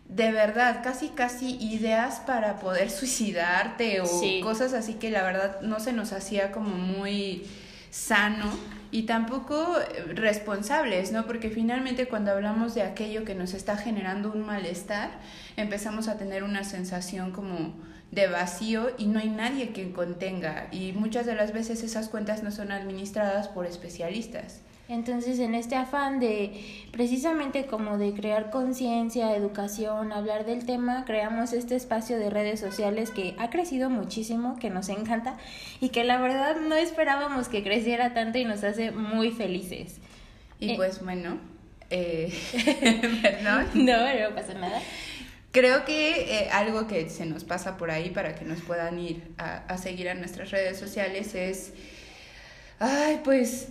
de 0.09 0.33
verdad, 0.33 0.81
casi 0.83 1.09
casi 1.11 1.57
ideas 1.57 2.21
para 2.21 2.59
poder 2.59 2.91
suicidarte 2.91 4.01
o 4.01 4.07
cosas 4.43 4.73
así 4.73 4.95
que 4.95 5.11
la 5.11 5.23
verdad 5.23 5.61
no 5.63 5.81
se 5.81 5.93
nos 5.93 6.13
hacía 6.13 6.53
como 6.53 6.71
muy 6.71 7.47
sano 7.91 8.47
y 8.93 9.03
tampoco 9.03 9.79
eh, 9.79 10.13
responsables, 10.15 11.13
¿no? 11.13 11.27
Porque 11.27 11.51
finalmente 11.51 12.07
cuando 12.07 12.33
hablamos 12.33 12.75
de 12.75 12.83
aquello 12.83 13.25
que 13.25 13.35
nos 13.35 13.55
está 13.55 13.77
generando 13.77 14.33
un 14.33 14.45
malestar, 14.45 15.11
empezamos 15.57 16.09
a 16.09 16.19
tener 16.19 16.43
una 16.43 16.65
sensación 16.65 17.31
como 17.31 17.75
de 18.11 18.27
vacío 18.27 18.91
y 18.99 19.07
no 19.07 19.21
hay 19.21 19.29
nadie 19.29 19.71
que 19.71 19.93
contenga 19.93 20.67
y 20.73 20.93
muchas 20.93 21.27
de 21.27 21.37
las 21.37 21.53
veces 21.53 21.85
esas 21.85 22.09
cuentas 22.09 22.43
no 22.43 22.51
son 22.51 22.73
administradas 22.73 23.47
por 23.47 23.67
especialistas. 23.67 24.61
Entonces, 24.91 25.39
en 25.39 25.55
este 25.55 25.77
afán 25.77 26.19
de 26.19 26.51
precisamente 26.91 27.67
como 27.67 27.97
de 27.97 28.13
crear 28.13 28.51
conciencia, 28.51 29.37
educación, 29.37 30.13
hablar 30.13 30.45
del 30.45 30.67
tema, 30.67 31.05
creamos 31.05 31.53
este 31.53 31.77
espacio 31.77 32.19
de 32.19 32.29
redes 32.29 32.59
sociales 32.59 33.13
que 33.13 33.37
ha 33.39 33.51
crecido 33.51 33.89
muchísimo, 33.89 34.59
que 34.59 34.69
nos 34.69 34.89
encanta 34.89 35.39
y 35.81 35.91
que 35.91 36.03
la 36.03 36.21
verdad 36.21 36.57
no 36.57 36.75
esperábamos 36.75 37.49
que 37.49 37.63
creciera 37.63 38.15
tanto 38.15 38.39
y 38.39 38.45
nos 38.45 38.65
hace 38.65 38.91
muy 38.91 39.31
felices. 39.31 39.99
Y 40.59 40.73
eh, 40.73 40.75
pues 40.77 41.05
bueno, 41.05 41.39
eh, 41.91 42.33
no, 43.45 43.63
no 43.75 44.35
pasa 44.35 44.55
nada. 44.55 44.83
Creo 45.53 45.85
que 45.85 46.43
eh, 46.43 46.49
algo 46.51 46.89
que 46.89 47.09
se 47.11 47.27
nos 47.27 47.45
pasa 47.45 47.77
por 47.77 47.93
ahí 47.93 48.11
para 48.11 48.35
que 48.35 48.45
nos 48.45 48.61
puedan 48.61 48.99
ir 48.99 49.23
a, 49.39 49.59
a 49.69 49.79
seguir 49.79 50.09
a 50.09 50.15
nuestras 50.15 50.51
redes 50.51 50.81
sociales 50.81 51.37
es, 51.37 51.75
ay, 52.81 53.21
pues 53.23 53.69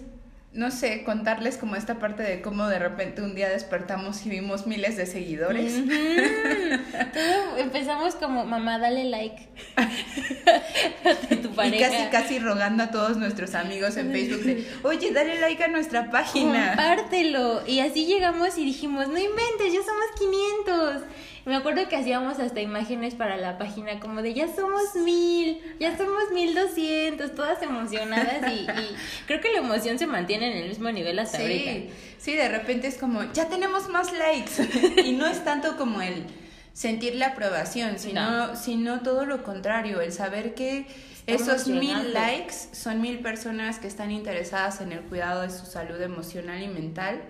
no 0.51 0.71
sé, 0.71 1.03
contarles 1.03 1.57
como 1.57 1.75
esta 1.75 1.99
parte 1.99 2.23
de 2.23 2.41
cómo 2.41 2.67
de 2.67 2.79
repente 2.79 3.21
un 3.21 3.35
día 3.35 3.49
despertamos 3.49 4.25
y 4.25 4.29
vimos 4.29 4.65
miles 4.65 4.97
de 4.97 5.05
seguidores. 5.05 5.73
Todo 7.13 7.57
empezamos 7.57 8.15
como, 8.15 8.45
mamá, 8.45 8.79
dale 8.79 9.05
like 9.05 9.47
pareja. 11.63 11.87
Y 11.87 11.91
casi, 11.91 12.09
casi 12.09 12.39
rogando 12.39 12.83
a 12.83 12.91
todos 12.91 13.17
nuestros 13.17 13.55
amigos 13.55 13.97
en 13.97 14.11
Facebook 14.11 14.43
de, 14.43 14.67
oye, 14.83 15.11
dale 15.11 15.39
like 15.39 15.63
a 15.63 15.67
nuestra 15.67 16.09
página. 16.09 16.75
Compártelo. 16.75 17.61
Y 17.67 17.79
así 17.79 18.05
llegamos 18.05 18.57
y 18.57 18.65
dijimos, 18.65 19.07
no 19.07 19.17
inventes, 19.17 19.73
ya 19.73 19.81
somos 19.83 20.05
500. 20.17 21.03
Me 21.45 21.55
acuerdo 21.55 21.87
que 21.87 21.95
hacíamos 21.95 22.37
hasta 22.39 22.61
imágenes 22.61 23.15
para 23.15 23.37
la 23.37 23.57
página 23.57 23.99
como 23.99 24.21
de 24.21 24.33
ya 24.33 24.53
somos 24.53 24.93
mil, 24.95 25.59
ya 25.79 25.97
somos 25.97 26.31
mil 26.31 26.53
doscientos, 26.53 27.33
todas 27.33 27.61
emocionadas 27.63 28.51
y, 28.51 28.67
creo 29.25 29.41
que 29.41 29.51
la 29.51 29.59
emoción 29.59 29.97
se 29.97 30.05
mantiene 30.05 30.51
en 30.51 30.57
el 30.63 30.69
mismo 30.69 30.91
nivel 30.91 31.17
hasta 31.17 31.37
sí, 31.37 31.43
ahorita. 31.43 31.93
Sí, 32.19 32.35
de 32.35 32.49
repente 32.49 32.87
es 32.87 32.97
como, 32.97 33.23
ya 33.33 33.49
tenemos 33.49 33.89
más 33.89 34.11
likes 34.13 35.01
y 35.03 35.13
no 35.13 35.25
es 35.25 35.43
tanto 35.43 35.75
como 35.77 36.01
el 36.01 36.25
sentir 36.73 37.15
la 37.15 37.27
aprobación, 37.29 37.97
sino, 37.99 38.55
sino 38.55 39.01
todo 39.01 39.25
lo 39.25 39.43
contrario, 39.43 40.01
el 40.01 40.13
saber 40.13 40.53
que 40.53 40.85
esos 41.33 41.67
mil 41.67 42.13
likes 42.13 42.53
son 42.71 43.01
mil 43.01 43.19
personas 43.19 43.79
que 43.79 43.87
están 43.87 44.11
interesadas 44.11 44.81
en 44.81 44.91
el 44.91 45.01
cuidado 45.01 45.41
de 45.41 45.49
su 45.49 45.65
salud 45.65 46.01
emocional 46.01 46.61
y 46.61 46.67
mental 46.67 47.21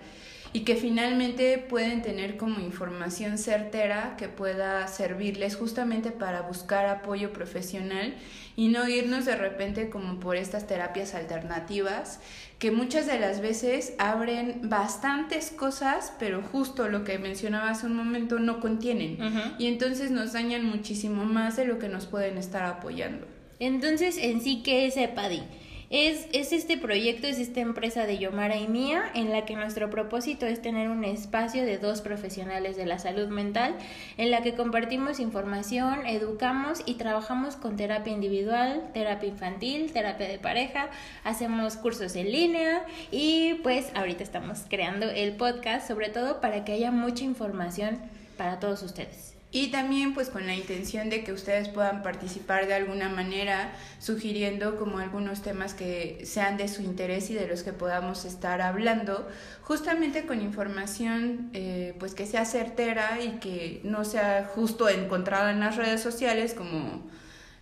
y 0.52 0.60
que 0.60 0.74
finalmente 0.74 1.58
pueden 1.58 2.02
tener 2.02 2.36
como 2.36 2.60
información 2.60 3.38
certera 3.38 4.16
que 4.18 4.28
pueda 4.28 4.88
servirles 4.88 5.54
justamente 5.54 6.10
para 6.10 6.42
buscar 6.42 6.86
apoyo 6.86 7.32
profesional 7.32 8.14
y 8.56 8.68
no 8.68 8.88
irnos 8.88 9.26
de 9.26 9.36
repente 9.36 9.90
como 9.90 10.18
por 10.18 10.36
estas 10.36 10.66
terapias 10.66 11.14
alternativas 11.14 12.18
que 12.58 12.72
muchas 12.72 13.06
de 13.06 13.20
las 13.20 13.40
veces 13.40 13.94
abren 13.98 14.68
bastantes 14.68 15.50
cosas, 15.50 16.12
pero 16.18 16.42
justo 16.42 16.88
lo 16.88 17.04
que 17.04 17.18
mencionaba 17.18 17.70
hace 17.70 17.86
un 17.86 17.96
momento 17.96 18.38
no 18.38 18.60
contienen. 18.60 19.18
Y 19.58 19.66
entonces 19.66 20.10
nos 20.10 20.34
dañan 20.34 20.66
muchísimo 20.66 21.24
más 21.24 21.56
de 21.56 21.64
lo 21.64 21.78
que 21.78 21.88
nos 21.88 22.04
pueden 22.04 22.36
estar 22.36 22.64
apoyando. 22.64 23.39
Entonces, 23.60 24.16
en 24.16 24.40
sí, 24.40 24.62
¿qué 24.64 24.86
es 24.86 24.96
EPADI? 24.96 25.42
Es, 25.90 26.28
es 26.32 26.52
este 26.52 26.78
proyecto, 26.78 27.26
es 27.26 27.40
esta 27.40 27.60
empresa 27.60 28.06
de 28.06 28.16
Yomara 28.16 28.56
y 28.56 28.68
mía, 28.68 29.10
en 29.12 29.32
la 29.32 29.44
que 29.44 29.56
nuestro 29.56 29.90
propósito 29.90 30.46
es 30.46 30.62
tener 30.62 30.88
un 30.88 31.04
espacio 31.04 31.64
de 31.64 31.78
dos 31.78 32.00
profesionales 32.00 32.76
de 32.76 32.86
la 32.86 33.00
salud 33.00 33.28
mental, 33.28 33.74
en 34.16 34.30
la 34.30 34.40
que 34.42 34.54
compartimos 34.54 35.18
información, 35.18 36.06
educamos 36.06 36.82
y 36.86 36.94
trabajamos 36.94 37.56
con 37.56 37.76
terapia 37.76 38.12
individual, 38.12 38.88
terapia 38.94 39.28
infantil, 39.28 39.92
terapia 39.92 40.28
de 40.28 40.38
pareja, 40.38 40.88
hacemos 41.24 41.76
cursos 41.76 42.14
en 42.14 42.30
línea 42.30 42.86
y 43.10 43.54
pues 43.64 43.90
ahorita 43.96 44.22
estamos 44.22 44.60
creando 44.70 45.10
el 45.10 45.34
podcast, 45.34 45.88
sobre 45.88 46.08
todo 46.08 46.40
para 46.40 46.64
que 46.64 46.72
haya 46.72 46.92
mucha 46.92 47.24
información 47.24 47.98
para 48.38 48.60
todos 48.60 48.84
ustedes. 48.84 49.39
Y 49.52 49.72
también 49.72 50.14
pues 50.14 50.28
con 50.28 50.46
la 50.46 50.54
intención 50.54 51.10
de 51.10 51.24
que 51.24 51.32
ustedes 51.32 51.68
puedan 51.68 52.02
participar 52.02 52.68
de 52.68 52.74
alguna 52.74 53.08
manera, 53.08 53.72
sugiriendo 53.98 54.76
como 54.76 54.98
algunos 54.98 55.42
temas 55.42 55.74
que 55.74 56.20
sean 56.24 56.56
de 56.56 56.68
su 56.68 56.82
interés 56.82 57.30
y 57.30 57.34
de 57.34 57.48
los 57.48 57.64
que 57.64 57.72
podamos 57.72 58.24
estar 58.24 58.62
hablando, 58.62 59.28
justamente 59.62 60.24
con 60.24 60.40
información 60.40 61.50
eh, 61.52 61.96
pues 61.98 62.14
que 62.14 62.26
sea 62.26 62.44
certera 62.44 63.20
y 63.20 63.40
que 63.40 63.80
no 63.82 64.04
sea 64.04 64.48
justo 64.54 64.88
encontrada 64.88 65.50
en 65.50 65.58
las 65.58 65.76
redes 65.76 66.00
sociales 66.00 66.54
como 66.54 67.10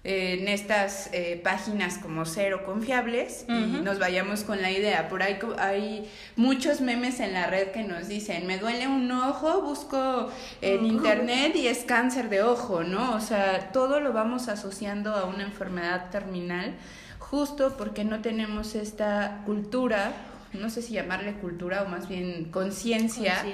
en 0.05 0.47
estas 0.49 1.11
eh, 1.13 1.41
páginas 1.43 1.99
como 1.99 2.25
cero 2.25 2.63
confiables 2.65 3.45
y 3.49 3.81
nos 3.83 3.99
vayamos 3.99 4.43
con 4.45 4.63
la 4.63 4.71
idea. 4.71 5.09
Por 5.09 5.23
ahí 5.23 5.39
hay 5.59 6.11
muchos 6.37 6.81
memes 6.81 7.21
en 7.21 7.35
la 7.35 7.47
red 7.47 7.73
que 7.73 7.83
nos 7.83 8.09
dicen, 8.09 8.47
me 8.47 8.59
duele 8.59 8.87
un 8.87 9.11
ojo, 9.11 9.61
busco 9.61 10.31
en 10.61 10.87
internet 10.87 11.57
y 11.57 11.67
es 11.67 11.85
cáncer 11.85 12.29
de 12.29 12.43
ojo, 12.43 12.85
¿no? 12.85 13.15
O 13.15 13.21
sea, 13.21 13.73
todo 13.73 14.01
lo 14.01 14.13
vamos 14.13 14.49
asociando 14.49 15.15
a 15.15 15.25
una 15.25 15.43
enfermedad 15.43 16.11
terminal 16.11 16.75
justo 17.19 17.77
porque 17.77 18.05
no 18.05 18.21
tenemos 18.21 18.75
esta 18.75 19.43
cultura 19.45 20.13
no 20.53 20.71
sé 20.71 20.83
si 20.83 20.95
llamarle 20.95 21.35
cultura 21.35 21.83
o 21.83 21.89
más 21.89 22.09
bien 22.09 22.47
conciencia 22.51 23.45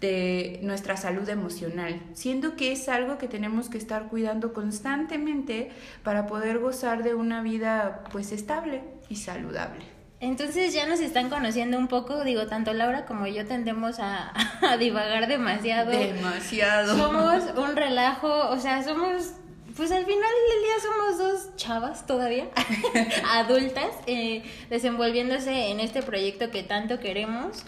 de 0.00 0.60
nuestra 0.62 0.96
salud 0.96 1.28
emocional, 1.28 2.00
siendo 2.14 2.56
que 2.56 2.72
es 2.72 2.88
algo 2.88 3.18
que 3.18 3.28
tenemos 3.28 3.68
que 3.68 3.78
estar 3.78 4.08
cuidando 4.08 4.52
constantemente 4.52 5.70
para 6.02 6.26
poder 6.26 6.58
gozar 6.58 7.02
de 7.02 7.14
una 7.14 7.42
vida 7.42 8.04
pues 8.12 8.32
estable 8.32 8.82
y 9.08 9.16
saludable. 9.16 9.98
Entonces 10.20 10.74
ya 10.74 10.86
nos 10.86 10.98
están 10.98 11.30
conociendo 11.30 11.78
un 11.78 11.86
poco, 11.86 12.24
digo, 12.24 12.46
tanto 12.48 12.72
Laura 12.72 13.06
como 13.06 13.26
yo 13.28 13.46
tendemos 13.46 14.00
a, 14.00 14.32
a 14.68 14.76
divagar 14.76 15.28
demasiado. 15.28 15.90
Demasiado. 15.90 16.96
Somos 16.96 17.44
un 17.56 17.76
relajo, 17.76 18.48
o 18.48 18.58
sea, 18.58 18.82
somos 18.82 19.34
pues 19.78 19.92
al 19.92 20.04
final 20.04 20.18
del 20.18 20.62
día 20.64 20.74
somos 20.82 21.18
dos 21.18 21.56
chavas 21.56 22.04
todavía, 22.04 22.48
adultas, 23.30 23.94
eh, 24.08 24.42
desenvolviéndose 24.68 25.68
en 25.68 25.78
este 25.78 26.02
proyecto 26.02 26.50
que 26.50 26.64
tanto 26.64 26.98
queremos. 26.98 27.64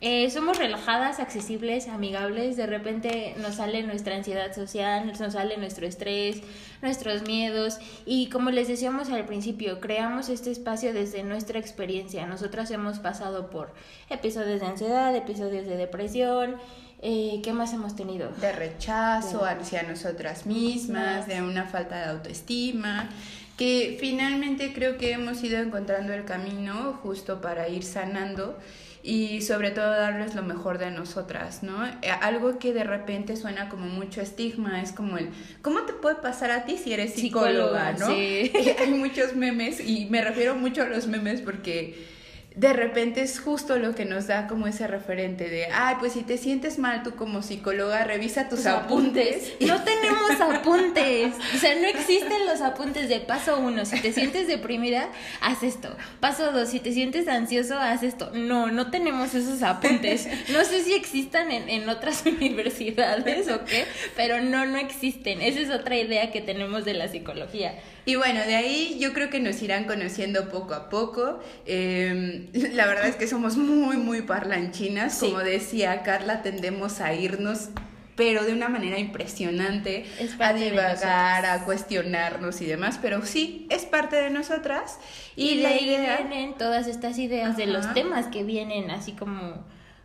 Eh, 0.00 0.30
somos 0.30 0.56
relajadas, 0.56 1.18
accesibles, 1.18 1.88
amigables. 1.88 2.56
De 2.56 2.66
repente 2.66 3.34
nos 3.38 3.56
sale 3.56 3.82
nuestra 3.82 4.14
ansiedad 4.14 4.54
social, 4.54 5.04
nos 5.04 5.18
sale 5.32 5.56
nuestro 5.56 5.84
estrés, 5.88 6.42
nuestros 6.80 7.22
miedos. 7.22 7.80
Y 8.06 8.28
como 8.28 8.50
les 8.50 8.68
decíamos 8.68 9.10
al 9.10 9.26
principio, 9.26 9.80
creamos 9.80 10.28
este 10.28 10.52
espacio 10.52 10.92
desde 10.92 11.24
nuestra 11.24 11.58
experiencia. 11.58 12.24
Nosotras 12.26 12.70
hemos 12.70 13.00
pasado 13.00 13.50
por 13.50 13.74
episodios 14.08 14.60
de 14.60 14.66
ansiedad, 14.66 15.16
episodios 15.16 15.66
de 15.66 15.76
depresión, 15.76 16.58
eh, 17.00 17.40
¿Qué 17.44 17.52
más 17.52 17.72
hemos 17.72 17.94
tenido? 17.94 18.30
De 18.40 18.52
rechazo 18.52 19.44
hacia 19.44 19.84
nosotras 19.84 20.46
mismas, 20.46 21.26
de 21.28 21.42
una 21.42 21.64
falta 21.64 21.96
de 21.96 22.04
autoestima, 22.06 23.08
que 23.56 23.96
finalmente 24.00 24.72
creo 24.72 24.98
que 24.98 25.12
hemos 25.12 25.42
ido 25.44 25.58
encontrando 25.58 26.12
el 26.12 26.24
camino 26.24 26.98
justo 27.02 27.40
para 27.40 27.68
ir 27.68 27.84
sanando 27.84 28.58
y 29.02 29.42
sobre 29.42 29.70
todo 29.70 29.90
darles 29.90 30.34
lo 30.34 30.42
mejor 30.42 30.78
de 30.78 30.90
nosotras, 30.90 31.62
¿no? 31.62 31.86
Eh, 31.86 32.10
algo 32.20 32.58
que 32.58 32.72
de 32.72 32.84
repente 32.84 33.36
suena 33.36 33.68
como 33.68 33.86
mucho 33.86 34.20
estigma 34.20 34.82
es 34.82 34.92
como 34.92 35.18
el, 35.18 35.30
¿cómo 35.62 35.82
te 35.82 35.92
puede 35.92 36.16
pasar 36.16 36.50
a 36.50 36.64
ti 36.64 36.78
si 36.78 36.92
eres 36.92 37.14
psicóloga, 37.14 37.92
¿no? 37.92 38.08
Sí. 38.08 38.52
Hay 38.78 38.90
muchos 38.90 39.36
memes 39.36 39.80
y 39.80 40.06
me 40.06 40.22
refiero 40.22 40.56
mucho 40.56 40.82
a 40.82 40.86
los 40.86 41.06
memes 41.06 41.40
porque 41.42 42.17
de 42.58 42.72
repente 42.72 43.22
es 43.22 43.38
justo 43.38 43.78
lo 43.78 43.94
que 43.94 44.04
nos 44.04 44.26
da 44.26 44.48
como 44.48 44.66
ese 44.66 44.88
referente 44.88 45.48
de, 45.48 45.66
ay, 45.66 45.94
pues 46.00 46.14
si 46.14 46.24
te 46.24 46.36
sientes 46.38 46.76
mal 46.76 47.04
tú 47.04 47.14
como 47.14 47.40
psicóloga, 47.40 48.02
revisa 48.02 48.48
tus, 48.48 48.66
apuntes. 48.66 49.52
No 49.60 49.80
tenemos 49.84 50.40
apuntes. 50.40 51.34
O 51.54 51.58
sea, 51.58 51.76
no 51.76 51.86
existen 51.86 52.46
los 52.46 52.60
apuntes 52.60 53.08
de 53.08 53.20
paso 53.20 53.60
uno, 53.60 53.84
si 53.84 54.00
te 54.00 54.12
sientes 54.12 54.48
deprimida, 54.48 55.08
haz 55.40 55.62
esto. 55.62 55.96
Paso 56.18 56.50
dos, 56.50 56.70
si 56.70 56.80
te 56.80 56.92
sientes 56.92 57.28
ansioso, 57.28 57.78
haz 57.78 58.02
esto. 58.02 58.32
No, 58.34 58.72
no 58.72 58.90
tenemos 58.90 59.34
esos 59.34 59.62
apuntes. 59.62 60.28
No 60.48 60.64
sé 60.64 60.82
si 60.82 60.94
existan 60.94 61.52
en, 61.52 61.68
en 61.68 61.88
otras 61.88 62.26
universidades 62.26 63.48
o 63.48 63.64
qué, 63.66 63.84
pero 64.16 64.40
no, 64.40 64.66
no 64.66 64.78
existen. 64.78 65.42
Esa 65.42 65.60
es 65.60 65.70
otra 65.70 65.96
idea 65.96 66.32
que 66.32 66.40
tenemos 66.40 66.84
de 66.84 66.94
la 66.94 67.06
psicología. 67.06 67.78
Y 68.08 68.16
bueno, 68.16 68.40
de 68.40 68.56
ahí 68.56 68.96
yo 68.98 69.12
creo 69.12 69.28
que 69.28 69.38
nos 69.38 69.60
irán 69.60 69.84
conociendo 69.84 70.48
poco 70.48 70.72
a 70.72 70.88
poco. 70.88 71.40
Em, 71.66 72.46
la 72.72 72.86
verdad 72.86 73.06
es 73.06 73.16
que 73.16 73.28
somos 73.28 73.58
muy, 73.58 73.98
muy 73.98 74.22
parlanchinas. 74.22 75.18
Como 75.18 75.40
decía 75.40 76.02
Carla, 76.02 76.40
tendemos 76.40 77.02
a 77.02 77.12
irnos 77.12 77.68
pero 78.16 78.44
de 78.44 78.52
una 78.52 78.68
manera 78.68 78.98
impresionante, 78.98 80.04
a 80.40 80.52
divagar, 80.52 81.46
a 81.46 81.64
cuestionarnos 81.64 82.60
y 82.62 82.66
demás, 82.66 82.98
pero 83.00 83.24
sí, 83.24 83.68
es 83.70 83.84
parte 83.84 84.16
de 84.16 84.30
nosotras. 84.30 84.98
Y, 85.36 85.58
de 85.58 85.66
ahí 85.66 85.84
vienen 85.84 86.54
todas 86.54 86.88
estas 86.88 87.16
ideas 87.18 87.56
de 87.56 87.66
los 87.66 87.92
temas 87.94 88.26
que 88.26 88.42
vienen 88.42 88.90
así 88.90 89.12
como 89.12 89.64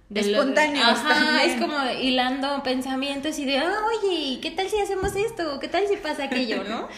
de 0.09 0.19
espontáneos. 0.19 0.89
Ajá, 0.89 1.43
es 1.43 1.59
como 1.59 1.75
hilando 2.01 2.61
pensamientos 2.63 3.39
y 3.39 3.45
de, 3.45 3.59
ah, 3.59 3.73
oye, 3.87 4.39
¿qué 4.41 4.51
tal 4.51 4.69
si 4.69 4.77
hacemos 4.77 5.15
esto? 5.15 5.59
¿Qué 5.61 5.69
tal 5.69 5.87
si 5.87 5.95
pasa 5.95 6.25
aquello, 6.25 6.65
no? 6.65 6.89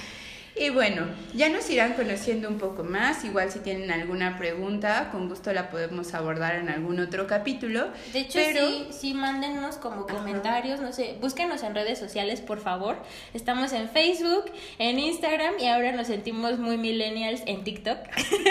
Y 0.57 0.69
bueno, 0.69 1.07
ya 1.33 1.49
nos 1.49 1.69
irán 1.69 1.93
conociendo 1.93 2.47
un 2.47 2.57
poco 2.57 2.85
más. 2.85 3.25
Igual 3.25 3.51
si 3.51 3.59
tienen 3.59 3.91
alguna 3.91 4.37
pregunta, 4.37 5.09
con 5.11 5.27
gusto 5.27 5.51
la 5.51 5.69
podemos 5.69 6.13
abordar 6.13 6.55
en 6.55 6.69
algún 6.69 7.01
otro 7.01 7.27
capítulo. 7.27 7.89
De 8.13 8.21
hecho, 8.21 8.39
sí, 8.39 8.87
sí, 8.89 9.13
mándenos 9.13 9.75
como 9.75 10.07
comentarios, 10.07 10.79
no 10.79 10.93
sé, 10.93 11.17
búsquenos 11.19 11.61
en 11.63 11.75
redes 11.75 11.99
sociales, 11.99 12.39
por 12.39 12.61
favor. 12.61 12.95
Estamos 13.33 13.73
en 13.73 13.89
Facebook, 13.89 14.45
en 14.79 14.97
Instagram 14.97 15.55
y 15.59 15.67
ahora 15.67 15.91
nos 15.91 16.07
sentimos 16.07 16.57
muy 16.57 16.77
millennials 16.77 17.41
en 17.45 17.65
TikTok. 17.65 17.97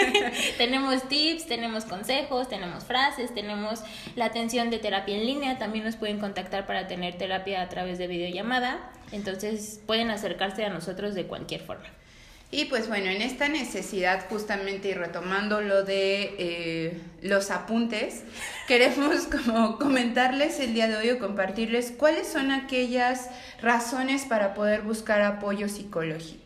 tenemos 0.59 1.09
tips, 1.09 1.47
tenemos 1.47 1.85
consejos, 1.85 2.47
tenemos 2.47 2.83
frases, 2.83 3.33
tenemos 3.33 3.81
la 4.15 4.25
atención 4.25 4.69
de 4.69 4.77
terapia 4.77 5.17
en 5.17 5.25
línea. 5.25 5.57
También 5.57 5.83
nos 5.83 5.95
pueden 5.95 6.19
contactar 6.19 6.67
para 6.67 6.87
tener 6.87 7.17
terapia 7.17 7.63
a 7.63 7.69
través 7.69 7.97
de 7.97 8.05
videollamada. 8.05 8.91
Entonces 9.11 9.79
pueden 9.85 10.09
acercarse 10.09 10.65
a 10.65 10.69
nosotros 10.69 11.15
de 11.15 11.25
cualquier 11.25 11.61
forma. 11.61 11.85
Y 12.51 12.65
pues 12.65 12.87
bueno, 12.87 13.07
en 13.07 13.21
esta 13.21 13.49
necesidad 13.49 14.27
justamente 14.29 14.89
y 14.89 14.93
retomando 14.93 15.61
lo 15.61 15.83
de 15.83 16.35
eh, 16.37 17.01
los 17.21 17.51
apuntes, 17.51 18.23
queremos 18.67 19.25
como 19.25 19.77
comentarles 19.77 20.59
el 20.59 20.73
día 20.73 20.87
de 20.87 20.95
hoy 20.95 21.09
o 21.09 21.19
compartirles 21.19 21.91
cuáles 21.91 22.27
son 22.27 22.51
aquellas 22.51 23.29
razones 23.61 24.25
para 24.25 24.53
poder 24.53 24.83
buscar 24.83 25.21
apoyo 25.21 25.67
psicológico. 25.67 26.44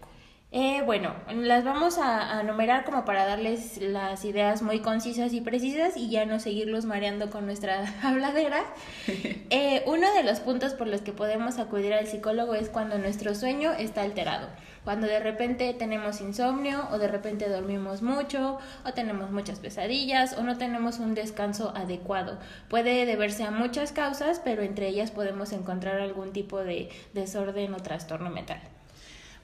Eh, 0.51 0.81
bueno, 0.83 1.13
las 1.31 1.63
vamos 1.63 1.99
a, 1.99 2.41
numerar 2.41 2.83
como 2.83 3.05
para 3.05 3.23
darles 3.23 3.77
las 3.77 4.25
ideas 4.25 4.63
muy 4.63 4.79
concisas 4.79 5.31
y 5.33 5.41
precisas 5.41 5.95
y 5.95 6.09
ya 6.09 6.25
no 6.25 6.39
seguirlos 6.39 6.85
mareando 6.85 7.29
con 7.29 7.45
nuestra 7.45 7.85
habladera. 8.03 8.63
Eh, 9.51 9.83
uno 9.87 10.13
de 10.13 10.23
los 10.23 10.39
puntos 10.41 10.73
por 10.75 10.85
los 10.87 11.01
que 11.01 11.11
podemos 11.11 11.57
acudir 11.57 11.91
al 11.91 12.05
psicólogo 12.05 12.53
es 12.53 12.69
cuando 12.69 12.99
nuestro 12.99 13.33
sueño 13.33 13.71
está 13.71 14.03
alterado, 14.03 14.47
cuando 14.83 15.07
de 15.07 15.19
repente 15.19 15.73
tenemos 15.73 16.21
insomnio 16.21 16.87
o 16.91 16.99
de 16.99 17.07
repente 17.07 17.49
dormimos 17.49 18.03
mucho 18.03 18.59
o 18.85 18.93
tenemos 18.93 19.31
muchas 19.31 19.59
pesadillas 19.59 20.37
o 20.37 20.43
no 20.43 20.59
tenemos 20.59 20.99
un 20.99 21.15
descanso 21.15 21.73
adecuado. 21.75 22.37
Puede 22.69 23.07
deberse 23.07 23.43
a 23.43 23.49
muchas 23.49 23.91
causas, 23.91 24.39
pero 24.43 24.61
entre 24.61 24.87
ellas 24.87 25.09
podemos 25.09 25.51
encontrar 25.51 25.99
algún 25.99 26.31
tipo 26.31 26.59
de 26.59 26.89
desorden 27.13 27.73
o 27.73 27.77
trastorno 27.77 28.29
mental. 28.29 28.61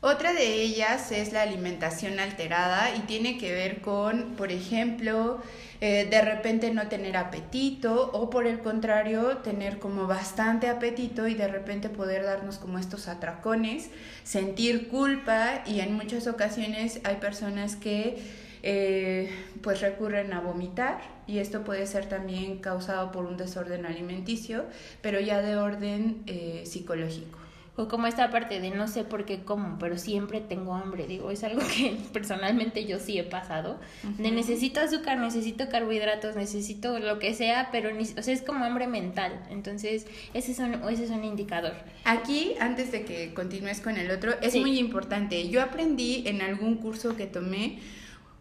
Otra 0.01 0.33
de 0.33 0.61
ellas 0.61 1.11
es 1.11 1.33
la 1.33 1.41
alimentación 1.41 2.19
alterada 2.19 2.95
y 2.95 2.99
tiene 3.01 3.37
que 3.39 3.51
ver 3.51 3.81
con, 3.81 4.35
por 4.35 4.51
ejemplo, 4.51 5.41
eh, 5.81 6.07
de 6.09 6.21
repente 6.21 6.71
no 6.71 6.87
tener 6.87 7.17
apetito 7.17 8.11
o 8.13 8.29
por 8.29 8.45
el 8.45 8.59
contrario 8.59 9.37
tener 9.37 9.79
como 9.79 10.05
bastante 10.05 10.69
apetito 10.69 11.27
y 11.27 11.33
de 11.33 11.47
repente 11.47 11.89
poder 11.89 12.23
darnos 12.23 12.59
como 12.59 12.77
estos 12.77 13.07
atracones, 13.07 13.89
sentir 14.23 14.89
culpa 14.89 15.63
y 15.65 15.79
en 15.79 15.93
muchas 15.93 16.27
ocasiones 16.27 17.01
hay 17.03 17.15
personas 17.15 17.75
que 17.75 18.17
eh, 18.63 19.29
pues 19.61 19.81
recurren 19.81 20.33
a 20.33 20.39
vomitar 20.39 20.99
y 21.27 21.39
esto 21.39 21.63
puede 21.63 21.87
ser 21.87 22.07
también 22.07 22.59
causado 22.59 23.11
por 23.11 23.25
un 23.25 23.37
desorden 23.37 23.85
alimenticio, 23.85 24.65
pero 25.01 25.19
ya 25.19 25.41
de 25.41 25.55
orden 25.55 26.23
eh, 26.27 26.63
psicológico 26.65 27.44
o 27.77 27.88
como 27.88 28.08
esta 28.08 28.29
parte 28.29 28.62
de 28.62 28.70
no 28.70 28.88
sé 28.88 29.03
por 29.03 29.25
qué 29.25 29.44
como, 29.44 29.77
pero 29.79 29.98
siempre 29.98 30.39
tengo 30.39 30.75
hambre, 30.75 31.08
digo, 31.08 31.32
es 31.32 31.44
algo 31.44 31.62
que 31.75 31.98
personalmente 32.13 32.86
yo 32.86 33.00
sí 33.00 33.17
he 33.17 33.24
pasado, 33.24 33.79
de 34.17 34.32
necesito 34.32 34.79
azúcar, 34.79 35.17
necesito 35.20 35.70
carbohidratos, 35.70 36.36
necesito 36.36 37.00
lo 37.00 37.20
que 37.20 37.34
sea, 37.34 37.70
pero 37.72 37.89
o 37.89 38.22
sea, 38.22 38.34
es 38.34 38.41
como 38.41 38.65
hambre 38.65 38.88
mental, 38.88 39.46
entonces 39.50 40.08
ese 40.34 40.51
es 40.51 40.60
un, 40.60 40.75
ese 40.89 41.05
es 41.05 41.10
un 41.10 41.24
indicador. 41.24 41.74
Aquí, 42.05 42.53
antes 42.60 42.91
de 42.91 43.03
que 43.03 43.34
continúes 43.34 43.82
con 43.82 43.98
el 43.98 44.12
otro, 44.12 44.34
es 44.41 44.55
muy 44.55 44.79
importante, 44.79 45.50
yo 45.50 45.62
aprendí 45.62 46.24
en 46.27 46.41
algún 46.41 46.75
curso 46.75 47.15
que 47.15 47.25
tomé 47.25 47.79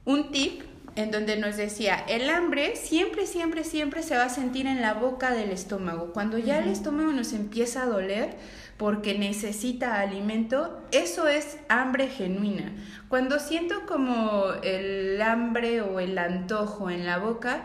un 0.04 0.30
tip 0.30 0.62
en 0.96 1.10
donde 1.10 1.36
nos 1.36 1.56
decía, 1.56 2.04
el 2.08 2.30
hambre 2.30 2.76
siempre, 2.76 3.26
siempre, 3.26 3.64
siempre 3.64 4.02
se 4.02 4.16
va 4.16 4.24
a 4.24 4.28
sentir 4.28 4.66
en 4.66 4.80
la 4.80 4.94
boca 4.94 5.32
del 5.32 5.50
estómago. 5.50 6.12
Cuando 6.12 6.38
ya 6.38 6.58
el 6.58 6.68
estómago 6.68 7.12
nos 7.12 7.32
empieza 7.32 7.82
a 7.82 7.86
doler, 7.86 8.36
porque 8.76 9.18
necesita 9.18 10.00
alimento, 10.00 10.82
eso 10.90 11.28
es 11.28 11.58
hambre 11.68 12.08
genuina. 12.08 12.72
Cuando 13.08 13.38
siento 13.38 13.86
como 13.86 14.46
el 14.62 15.20
hambre 15.22 15.80
o 15.80 16.00
el 16.00 16.18
antojo 16.18 16.90
en 16.90 17.06
la 17.06 17.18
boca, 17.18 17.62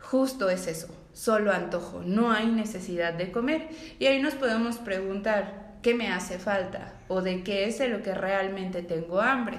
justo 0.00 0.50
es 0.50 0.66
eso, 0.66 0.88
solo 1.12 1.52
antojo, 1.52 2.02
no 2.04 2.30
hay 2.30 2.46
necesidad 2.46 3.14
de 3.14 3.32
comer. 3.32 3.68
Y 3.98 4.06
ahí 4.06 4.22
nos 4.22 4.34
podemos 4.34 4.78
preguntar, 4.78 5.76
¿qué 5.82 5.94
me 5.94 6.08
hace 6.08 6.38
falta? 6.38 6.94
¿O 7.08 7.22
de 7.22 7.42
qué 7.42 7.66
es 7.66 7.78
de 7.78 7.88
lo 7.88 8.02
que 8.02 8.14
realmente 8.14 8.82
tengo 8.82 9.20
hambre? 9.20 9.58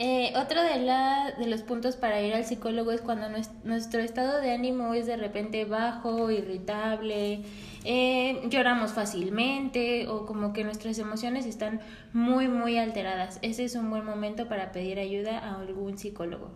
Eh, 0.00 0.32
otro 0.36 0.62
de, 0.62 0.78
la, 0.78 1.34
de 1.36 1.48
los 1.48 1.62
puntos 1.62 1.96
para 1.96 2.22
ir 2.22 2.32
al 2.32 2.44
psicólogo 2.44 2.92
es 2.92 3.00
cuando 3.00 3.26
nuestro 3.64 4.00
estado 4.00 4.40
de 4.40 4.52
ánimo 4.52 4.94
es 4.94 5.06
de 5.06 5.16
repente 5.16 5.64
bajo, 5.64 6.30
irritable, 6.30 7.42
eh, 7.84 8.40
lloramos 8.48 8.92
fácilmente 8.92 10.06
o 10.06 10.24
como 10.24 10.52
que 10.52 10.62
nuestras 10.62 11.00
emociones 11.00 11.46
están 11.46 11.80
muy, 12.12 12.46
muy 12.46 12.78
alteradas. 12.78 13.40
Ese 13.42 13.64
es 13.64 13.74
un 13.74 13.90
buen 13.90 14.04
momento 14.04 14.46
para 14.46 14.70
pedir 14.70 15.00
ayuda 15.00 15.40
a 15.40 15.60
algún 15.60 15.98
psicólogo. 15.98 16.52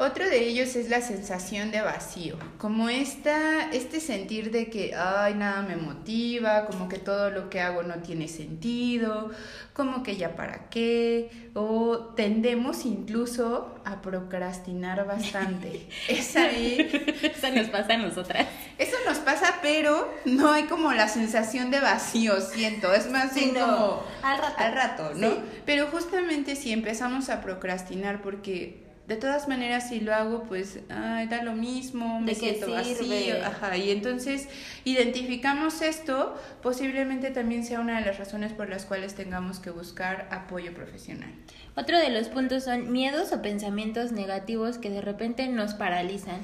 Otro 0.00 0.30
de 0.30 0.48
ellos 0.48 0.76
es 0.76 0.88
la 0.88 1.02
sensación 1.02 1.70
de 1.70 1.82
vacío, 1.82 2.38
como 2.56 2.88
esta, 2.88 3.70
este 3.70 4.00
sentir 4.00 4.50
de 4.50 4.70
que, 4.70 4.94
ay, 4.94 5.34
nada 5.34 5.60
me 5.60 5.76
motiva, 5.76 6.64
como 6.64 6.88
que 6.88 6.96
todo 6.96 7.28
lo 7.28 7.50
que 7.50 7.60
hago 7.60 7.82
no 7.82 7.96
tiene 7.96 8.26
sentido, 8.26 9.30
como 9.74 10.02
que 10.02 10.16
ya 10.16 10.36
para 10.36 10.70
qué, 10.70 11.50
o 11.52 12.14
tendemos 12.16 12.86
incluso 12.86 13.78
a 13.84 14.00
procrastinar 14.00 15.06
bastante. 15.06 15.86
es 16.08 16.34
ahí. 16.34 16.78
Eso 17.22 17.54
nos 17.54 17.68
pasa 17.68 17.92
a 17.92 17.98
nosotras. 17.98 18.46
Eso 18.78 18.96
nos 19.06 19.18
pasa, 19.18 19.56
pero 19.60 20.10
no 20.24 20.50
hay 20.50 20.62
como 20.62 20.94
la 20.94 21.08
sensación 21.08 21.70
de 21.70 21.78
vacío, 21.78 22.40
siento, 22.40 22.94
es 22.94 23.10
más 23.10 23.34
bien 23.34 23.50
como 23.50 24.02
al 24.22 24.38
rato, 24.38 24.54
al 24.56 24.72
rato 24.72 25.12
¿no? 25.14 25.28
Pero 25.66 25.88
justamente 25.88 26.56
si 26.56 26.72
empezamos 26.72 27.28
a 27.28 27.42
procrastinar 27.42 28.22
porque 28.22 28.88
de 29.10 29.16
todas 29.16 29.48
maneras, 29.48 29.88
si 29.88 29.98
lo 29.98 30.14
hago, 30.14 30.44
pues, 30.44 30.78
ay, 30.88 31.26
da 31.26 31.42
lo 31.42 31.54
mismo, 31.54 32.20
me 32.20 32.32
siento 32.32 32.70
vacío, 32.70 33.44
ajá, 33.44 33.76
y 33.76 33.90
entonces 33.90 34.48
identificamos 34.84 35.82
esto, 35.82 36.36
posiblemente 36.62 37.32
también 37.32 37.64
sea 37.64 37.80
una 37.80 37.98
de 37.98 38.06
las 38.06 38.18
razones 38.18 38.52
por 38.52 38.70
las 38.70 38.84
cuales 38.84 39.16
tengamos 39.16 39.58
que 39.58 39.70
buscar 39.70 40.28
apoyo 40.30 40.72
profesional. 40.72 41.32
Otro 41.74 41.98
de 41.98 42.10
los 42.10 42.28
puntos 42.28 42.62
son 42.62 42.92
miedos 42.92 43.32
o 43.32 43.42
pensamientos 43.42 44.12
negativos 44.12 44.78
que 44.78 44.90
de 44.90 45.00
repente 45.00 45.48
nos 45.48 45.74
paralizan, 45.74 46.38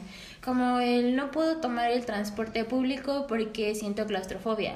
como 0.44 0.80
el 0.80 1.14
no 1.14 1.30
puedo 1.30 1.58
tomar 1.58 1.92
el 1.92 2.04
transporte 2.04 2.64
público 2.64 3.26
porque 3.28 3.76
siento 3.76 4.06
claustrofobia 4.06 4.74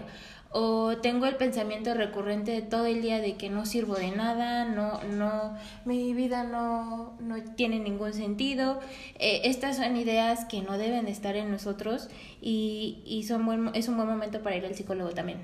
o 0.52 0.96
tengo 0.96 1.26
el 1.26 1.36
pensamiento 1.36 1.94
recurrente 1.94 2.60
todo 2.60 2.86
el 2.86 3.02
día 3.02 3.20
de 3.20 3.36
que 3.36 3.48
no 3.50 3.66
sirvo 3.66 3.94
de 3.94 4.10
nada, 4.10 4.64
no, 4.64 5.00
no, 5.04 5.56
mi 5.84 6.12
vida 6.12 6.42
no, 6.42 7.16
no 7.20 7.42
tiene 7.54 7.78
ningún 7.78 8.12
sentido. 8.12 8.80
Eh, 9.18 9.42
estas 9.44 9.76
son 9.76 9.96
ideas 9.96 10.44
que 10.46 10.60
no 10.60 10.76
deben 10.76 11.06
estar 11.06 11.36
en 11.36 11.52
nosotros 11.52 12.08
y, 12.42 13.02
y 13.06 13.22
son 13.24 13.46
buen, 13.46 13.70
es 13.74 13.86
un 13.86 13.96
buen 13.96 14.08
momento 14.08 14.42
para 14.42 14.56
ir 14.56 14.66
al 14.66 14.74
psicólogo 14.74 15.10
también. 15.10 15.38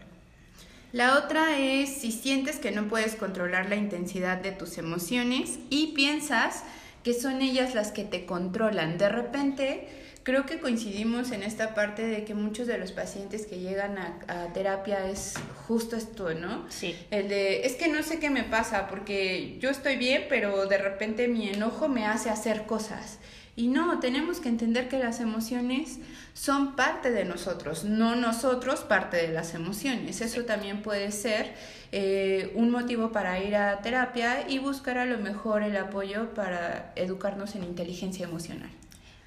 La 0.93 1.19
otra 1.19 1.59
es 1.59 1.89
si 1.91 2.11
sientes 2.11 2.59
que 2.59 2.73
no 2.73 2.89
puedes 2.89 3.15
controlar 3.15 3.69
la 3.69 3.77
intensidad 3.77 4.39
de 4.39 4.51
tus 4.51 4.77
emociones 4.79 5.59
y 5.71 5.89
piensas 5.89 6.65
que 7.05 7.15
son 7.15 7.43
ellas 7.43 7.77
las 7.77 7.93
que 7.93 8.03
te 8.03 8.27
controlan. 8.27 8.99
De 8.99 9.09
repente 9.09 9.87
creo 10.27 10.45
que 10.45 10.59
coincidimos 10.59 11.31
en 11.31 11.45
esta 11.45 11.73
parte 11.73 12.05
de 12.05 12.25
que 12.25 12.35
muchos 12.35 12.67
de 12.67 12.79
los 12.79 12.91
pacientes 12.91 13.47
que 13.47 13.61
llegan 13.61 13.97
a, 13.97 14.53
terapia 14.53 15.09
es 15.09 15.35
justo 15.69 15.95
esto, 15.95 16.35
¿no? 16.35 16.67
Sí. 16.69 16.97
El 17.13 17.29
de, 17.29 17.65
es 17.65 17.77
que 17.77 17.87
no 17.87 18.03
sé 18.03 18.19
qué 18.19 18.29
me 18.29 18.43
pasa 18.43 18.89
porque 18.89 19.57
yo 19.61 19.71
estoy 19.71 19.95
bien, 19.95 20.25
pero 20.29 20.67
de 20.67 20.79
repente 20.79 21.29
mi 21.29 21.49
enojo 21.49 21.89
me 21.89 22.07
hace 22.07 22.29
hacer 22.29 22.67
cosas. 22.67 23.21
Y 23.55 23.69
no, 23.69 24.01
tenemos 24.01 24.41
que 24.41 24.49
entender 24.49 24.89
que 24.89 24.99
las 24.99 25.21
emociones 25.21 26.01
son 26.35 26.75
parte 26.75 27.13
de 27.13 27.25
nosotros, 27.25 27.85
no 27.85 28.17
nosotros 28.17 28.81
parte 28.81 29.19
de 29.19 29.29
las 29.29 29.55
emociones. 29.55 30.21
Eso 30.21 30.43
también 30.43 30.83
puede 30.83 31.13
ser 31.13 31.55
eh, 31.93 32.51
un 32.57 32.71
motivo 32.71 33.13
para 33.13 33.41
ir 33.41 33.55
a 33.55 33.81
terapia 33.81 34.51
y 34.51 34.59
buscar 34.59 34.99
a 34.99 35.07
lo 35.07 35.19
mejor 35.19 35.63
el 35.63 35.77
apoyo 35.77 36.35
para 36.35 36.93
educarnos 36.97 37.55
en 37.55 37.63
inteligencia 37.63 38.27
emocional. 38.27 38.71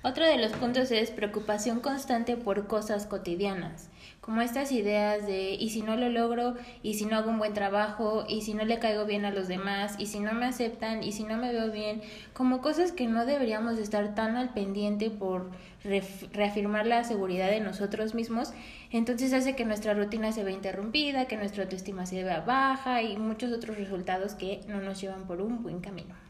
Otro 0.02 0.26
de 0.26 0.38
los 0.38 0.54
puntos 0.54 0.92
es 0.92 1.12
preocupación 1.12 1.82
constante 1.82 2.38
por 2.38 2.68
cosas 2.68 3.06
cotidianas, 3.06 3.90
como 4.22 4.40
estas 4.40 4.72
ideas 4.72 5.28
de 5.28 5.56
y 5.56 5.72
si 5.72 5.82
no 5.82 5.98
lo 5.98 6.08
logro, 6.08 6.56
y 6.82 6.94
si 6.94 7.06
no 7.06 7.18
hago 7.18 7.30
un 7.30 7.38
buen 7.38 7.54
trabajo, 7.54 8.24
y 8.26 8.44
si 8.44 8.54
no 8.54 8.64
le 8.64 8.80
caigo 8.80 9.04
bien 9.04 9.26
a 9.26 9.32
los 9.32 9.50
demás, 9.50 9.96
y 10.00 10.06
si 10.06 10.22
no 10.22 10.32
me 10.32 10.46
aceptan, 10.46 11.04
y 11.04 11.12
si 11.12 11.26
no 11.26 11.36
me 11.36 11.52
veo 11.52 11.70
bien, 11.70 12.02
como 12.32 12.62
cosas 12.62 12.94
que 12.94 13.08
no 13.08 13.26
deberíamos 13.26 13.78
estar 13.78 14.16
tan 14.16 14.38
al 14.38 14.54
pendiente 14.54 15.10
por 15.10 15.52
reafirmar 15.84 16.88
la 16.88 17.04
seguridad 17.04 17.50
de 17.50 17.60
nosotros 17.60 18.16
mismos, 18.16 18.54
entonces 18.92 19.34
hace 19.34 19.58
que 19.58 19.66
nuestra 19.66 19.96
rutina 19.96 20.32
se 20.32 20.46
vea 20.46 20.54
interrumpida, 20.54 21.26
que 21.26 21.36
nuestra 21.36 21.64
autoestima 21.64 22.06
se 22.06 22.24
vea 22.24 22.40
baja 22.40 23.02
y 23.02 23.18
muchos 23.18 23.52
otros 23.52 23.78
resultados 23.78 24.36
que 24.36 24.62
no 24.70 24.80
nos 24.80 25.02
llevan 25.02 25.28
por 25.28 25.42
un 25.42 25.62
buen 25.62 25.82
camino. 25.82 26.29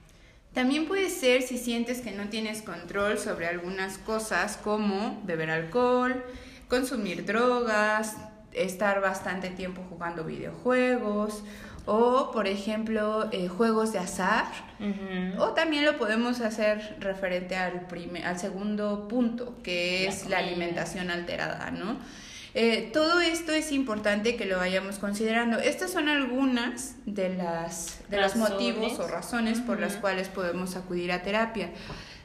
También 0.54 0.88
puede 0.88 1.10
ser 1.10 1.44
si 1.44 1.58
sientes 1.58 2.02
que 2.02 2.12
no 2.12 2.30
tienes 2.30 2.62
control 2.62 3.18
sobre 3.20 3.48
algunas 3.48 3.98
cosas 3.98 4.58
como 4.58 5.22
beber 5.24 5.52
alcohol, 5.52 6.24
consumir 6.68 7.26
drogas, 7.26 8.18
estar 8.54 9.00
bastante 9.00 9.50
tiempo 9.50 9.84
jugando 9.90 10.24
videojuegos 10.24 11.44
o, 11.86 12.32
por 12.32 12.48
ejemplo, 12.48 13.30
eh, 13.32 13.48
juegos 13.48 13.94
de 13.94 14.00
azar. 14.00 14.46
O 15.38 15.50
también 15.50 15.86
lo 15.86 15.98
podemos 15.98 16.40
hacer 16.42 16.98
referente 17.00 17.56
al, 17.56 17.88
al 18.24 18.40
segundo 18.40 19.08
punto, 19.08 19.58
que 19.64 20.08
es 20.08 20.28
la 20.28 20.40
alimentación 20.40 21.10
alterada, 21.10 21.72
¿no? 21.72 21.98
Eh, 22.56 22.90
todo 22.92 23.22
esto 23.22 23.52
es 23.52 23.72
importante 23.72 24.36
que 24.36 24.46
lo 24.46 24.58
vayamos 24.58 24.98
considerando. 24.98 25.60
Estas 25.60 25.92
son 25.92 26.10
algunas 26.10 26.96
de, 27.06 27.30
las, 27.36 28.00
de 28.10 28.20
los 28.20 28.36
motivos 28.36 29.00
o 29.00 29.08
razones 29.08 29.60
por 29.60 29.80
las 29.80 29.98
cuales 29.98 30.30
podemos 30.30 30.76
acudir 30.76 31.12
a 31.12 31.22
terapia. 31.22 31.70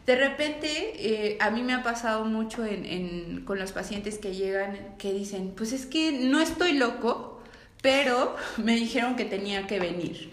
De 0.07 0.17
repente, 0.17 0.69
eh, 0.97 1.39
a 1.41 1.51
mí 1.51 1.63
me 1.63 1.73
ha 1.73 1.83
pasado 1.83 2.25
mucho 2.25 2.65
en, 2.65 2.85
en, 2.85 3.45
con 3.45 3.59
los 3.59 3.73
pacientes 3.73 4.19
que 4.19 4.35
llegan 4.35 4.97
que 4.99 5.13
dicen, 5.13 5.53
pues 5.57 5.73
es 5.73 5.87
que 5.87 6.13
no 6.13 6.41
estoy 6.41 6.73
loco, 6.73 7.43
pero 7.83 8.37
me 8.57 8.75
dijeron 8.75 9.17
que 9.17 9.25
tenía 9.25 9.67
que 9.67 9.79
venir. 9.79 10.31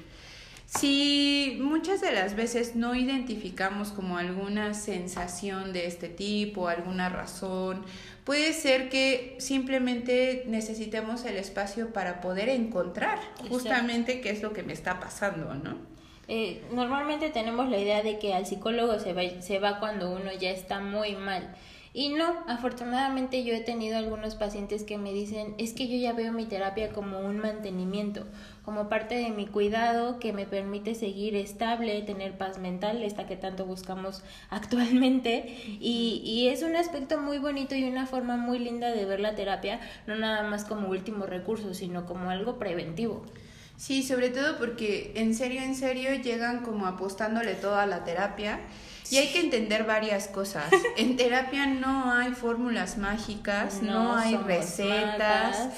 Si 0.77 1.57
muchas 1.59 1.99
de 1.99 2.13
las 2.13 2.37
veces 2.37 2.77
no 2.77 2.95
identificamos 2.95 3.89
como 3.89 4.17
alguna 4.17 4.73
sensación 4.73 5.73
de 5.73 5.85
este 5.85 6.07
tipo, 6.07 6.69
alguna 6.69 7.09
razón, 7.09 7.83
puede 8.23 8.53
ser 8.53 8.87
que 8.87 9.35
simplemente 9.39 10.45
necesitemos 10.47 11.25
el 11.25 11.35
espacio 11.35 11.91
para 11.91 12.21
poder 12.21 12.47
encontrar 12.47 13.19
justamente 13.49 14.21
qué 14.21 14.29
es 14.29 14.41
lo 14.41 14.53
que 14.53 14.63
me 14.63 14.71
está 14.71 15.01
pasando, 15.01 15.53
¿no? 15.55 15.75
Eh, 16.29 16.63
normalmente 16.71 17.29
tenemos 17.31 17.69
la 17.69 17.77
idea 17.77 18.01
de 18.01 18.17
que 18.17 18.33
al 18.33 18.45
psicólogo 18.45 18.97
se 18.97 19.11
va, 19.11 19.41
se 19.41 19.59
va 19.59 19.77
cuando 19.81 20.09
uno 20.09 20.31
ya 20.31 20.51
está 20.51 20.79
muy 20.79 21.17
mal. 21.17 21.53
Y 21.93 22.09
no, 22.09 22.37
afortunadamente 22.47 23.43
yo 23.43 23.53
he 23.53 23.59
tenido 23.59 23.97
algunos 23.97 24.35
pacientes 24.35 24.83
que 24.83 24.97
me 24.97 25.11
dicen, 25.11 25.55
es 25.57 25.73
que 25.73 25.89
yo 25.89 25.97
ya 25.97 26.13
veo 26.13 26.31
mi 26.31 26.45
terapia 26.45 26.93
como 26.93 27.19
un 27.19 27.39
mantenimiento, 27.39 28.25
como 28.63 28.87
parte 28.87 29.15
de 29.15 29.29
mi 29.31 29.45
cuidado 29.45 30.17
que 30.17 30.31
me 30.31 30.45
permite 30.45 30.95
seguir 30.95 31.35
estable, 31.35 32.01
tener 32.03 32.37
paz 32.37 32.59
mental, 32.59 33.03
esta 33.03 33.27
que 33.27 33.35
tanto 33.35 33.65
buscamos 33.65 34.23
actualmente. 34.49 35.57
Y, 35.81 36.21
y 36.23 36.47
es 36.47 36.63
un 36.63 36.77
aspecto 36.77 37.19
muy 37.19 37.39
bonito 37.39 37.75
y 37.75 37.83
una 37.83 38.05
forma 38.05 38.37
muy 38.37 38.59
linda 38.59 38.89
de 38.91 39.03
ver 39.03 39.19
la 39.19 39.35
terapia, 39.35 39.81
no 40.07 40.15
nada 40.15 40.49
más 40.49 40.63
como 40.63 40.87
último 40.87 41.25
recurso, 41.25 41.73
sino 41.73 42.05
como 42.05 42.29
algo 42.29 42.57
preventivo. 42.57 43.25
Sí, 43.75 44.03
sobre 44.03 44.29
todo 44.29 44.57
porque 44.59 45.11
en 45.15 45.35
serio, 45.35 45.61
en 45.61 45.75
serio 45.75 46.13
llegan 46.13 46.61
como 46.61 46.85
apostándole 46.85 47.55
toda 47.55 47.85
la 47.85 48.05
terapia 48.05 48.59
y 49.11 49.17
hay 49.17 49.27
que 49.27 49.41
entender 49.41 49.83
varias 49.83 50.27
cosas. 50.27 50.71
En 50.97 51.17
terapia 51.17 51.67
no 51.67 52.11
hay 52.13 52.31
fórmulas 52.31 52.97
mágicas, 52.97 53.81
no, 53.81 54.15
hay 54.15 54.37
recetas. 54.37 55.69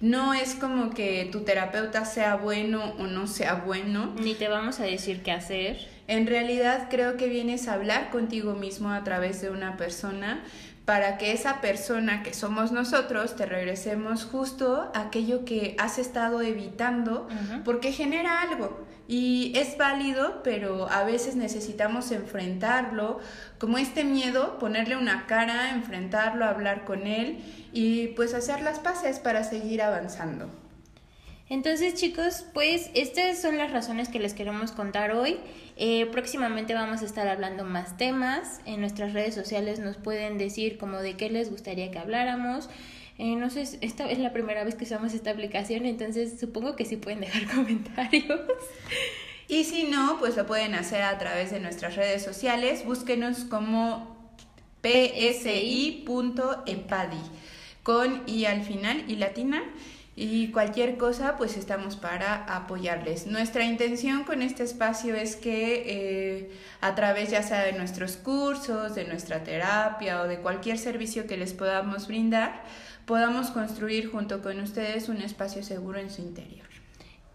No 0.00 0.32
es 0.32 0.54
como 0.54 0.90
que 0.90 1.28
tu 1.30 1.40
terapeuta 1.40 2.04
sea 2.04 2.36
bueno 2.36 2.94
o 2.98 3.06
no 3.06 3.26
sea 3.26 3.56
bueno. 3.56 4.14
Ni 4.20 4.34
te 4.34 4.48
vamos 4.48 4.80
a 4.80 4.84
decir 4.84 5.22
qué 5.22 5.32
hacer. 5.32 5.88
En 6.06 6.26
realidad 6.26 6.86
creo 6.88 7.16
que 7.16 7.28
vienes 7.28 7.68
a 7.68 7.74
hablar 7.74 8.10
contigo 8.10 8.54
mismo 8.54 8.90
a 8.90 9.04
través 9.04 9.42
de 9.42 9.50
una 9.50 9.76
persona 9.76 10.42
para 10.88 11.18
que 11.18 11.32
esa 11.32 11.60
persona 11.60 12.22
que 12.22 12.32
somos 12.32 12.72
nosotros 12.72 13.36
te 13.36 13.44
regresemos 13.44 14.24
justo 14.24 14.90
aquello 14.94 15.44
que 15.44 15.76
has 15.78 15.98
estado 15.98 16.40
evitando 16.40 17.28
porque 17.62 17.92
genera 17.92 18.40
algo 18.40 18.86
y 19.06 19.52
es 19.54 19.76
válido, 19.76 20.42
pero 20.42 20.90
a 20.90 21.04
veces 21.04 21.36
necesitamos 21.36 22.10
enfrentarlo, 22.10 23.20
como 23.58 23.76
este 23.76 24.02
miedo, 24.02 24.58
ponerle 24.58 24.96
una 24.96 25.26
cara, 25.26 25.72
enfrentarlo, 25.74 26.46
hablar 26.46 26.86
con 26.86 27.06
él 27.06 27.38
y 27.74 28.06
pues 28.16 28.32
hacer 28.32 28.62
las 28.62 28.78
paces 28.78 29.18
para 29.18 29.44
seguir 29.44 29.82
avanzando. 29.82 30.48
Entonces 31.50 31.94
chicos, 31.94 32.44
pues 32.52 32.90
estas 32.94 33.40
son 33.40 33.56
las 33.56 33.72
razones 33.72 34.08
que 34.08 34.18
les 34.18 34.34
queremos 34.34 34.72
contar 34.72 35.12
hoy. 35.12 35.38
Eh, 35.76 36.06
próximamente 36.06 36.74
vamos 36.74 37.00
a 37.02 37.06
estar 37.06 37.26
hablando 37.26 37.64
más 37.64 37.96
temas. 37.96 38.60
En 38.66 38.80
nuestras 38.80 39.14
redes 39.14 39.34
sociales 39.34 39.78
nos 39.78 39.96
pueden 39.96 40.36
decir 40.36 40.76
como 40.76 40.98
de 40.98 41.16
qué 41.16 41.30
les 41.30 41.50
gustaría 41.50 41.90
que 41.90 41.98
habláramos. 41.98 42.68
Eh, 43.16 43.34
no 43.34 43.48
sé, 43.50 43.62
esta 43.80 44.10
es 44.10 44.18
la 44.18 44.32
primera 44.32 44.62
vez 44.62 44.74
que 44.74 44.84
usamos 44.84 45.14
esta 45.14 45.30
aplicación, 45.30 45.86
entonces 45.86 46.38
supongo 46.38 46.76
que 46.76 46.84
sí 46.84 46.96
pueden 46.96 47.20
dejar 47.20 47.46
comentarios. 47.54 48.40
Y 49.48 49.64
si 49.64 49.84
no, 49.84 50.18
pues 50.20 50.36
lo 50.36 50.46
pueden 50.46 50.74
hacer 50.74 51.02
a 51.02 51.16
través 51.18 51.50
de 51.50 51.60
nuestras 51.60 51.96
redes 51.96 52.22
sociales. 52.22 52.84
Búsquenos 52.84 53.44
como 53.44 54.18
psi.empadi 54.82 56.06
con 57.82 58.22
i 58.26 58.44
al 58.44 58.62
final 58.62 59.02
y 59.08 59.16
latina 59.16 59.62
y 60.20 60.50
cualquier 60.50 60.96
cosa 60.96 61.36
pues 61.36 61.56
estamos 61.56 61.94
para 61.94 62.44
apoyarles. 62.56 63.28
Nuestra 63.28 63.62
intención 63.62 64.24
con 64.24 64.42
este 64.42 64.64
espacio 64.64 65.14
es 65.14 65.36
que 65.36 65.84
eh, 65.86 66.50
a 66.80 66.96
través 66.96 67.30
ya 67.30 67.44
sea 67.44 67.62
de 67.62 67.72
nuestros 67.72 68.16
cursos, 68.16 68.96
de 68.96 69.04
nuestra 69.04 69.44
terapia 69.44 70.20
o 70.20 70.26
de 70.26 70.40
cualquier 70.40 70.76
servicio 70.76 71.28
que 71.28 71.36
les 71.36 71.52
podamos 71.52 72.08
brindar, 72.08 72.64
podamos 73.06 73.50
construir 73.50 74.10
junto 74.10 74.42
con 74.42 74.58
ustedes 74.58 75.08
un 75.08 75.18
espacio 75.18 75.62
seguro 75.62 76.00
en 76.00 76.10
su 76.10 76.20
interior. 76.20 76.66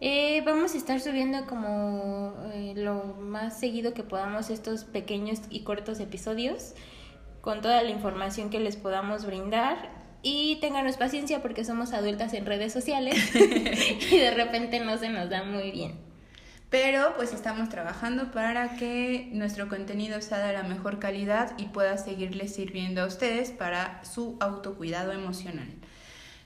Eh, 0.01 0.43
vamos 0.45 0.73
a 0.73 0.77
estar 0.77 0.99
subiendo 0.99 1.45
como 1.45 2.35
eh, 2.53 2.73
lo 2.75 3.15
más 3.17 3.57
seguido 3.57 3.93
que 3.93 4.03
podamos 4.03 4.49
estos 4.49 4.83
pequeños 4.83 5.39
y 5.49 5.61
cortos 5.61 6.01
episodios 6.01 6.73
con 7.39 7.61
toda 7.61 7.81
la 7.81 7.91
información 7.91 8.49
que 8.49 8.59
les 8.59 8.75
podamos 8.75 9.25
brindar 9.25 10.02
y 10.23 10.55
ténganos 10.61 10.97
paciencia 10.97 11.41
porque 11.41 11.65
somos 11.65 11.93
adultas 11.93 12.33
en 12.33 12.45
redes 12.45 12.73
sociales 12.73 13.15
y 14.11 14.17
de 14.17 14.31
repente 14.31 14.79
no 14.79 14.97
se 14.97 15.09
nos 15.09 15.29
da 15.29 15.43
muy 15.43 15.69
bien. 15.71 15.99
Pero 16.69 17.13
pues 17.15 17.33
estamos 17.33 17.69
trabajando 17.69 18.31
para 18.31 18.77
que 18.77 19.29
nuestro 19.31 19.69
contenido 19.69 20.19
sea 20.21 20.39
de 20.39 20.53
la 20.53 20.63
mejor 20.63 20.97
calidad 20.97 21.55
y 21.59 21.65
pueda 21.65 21.99
seguirles 21.99 22.55
sirviendo 22.55 23.03
a 23.03 23.05
ustedes 23.05 23.51
para 23.51 24.03
su 24.03 24.37
autocuidado 24.39 25.11
emocional. 25.11 25.67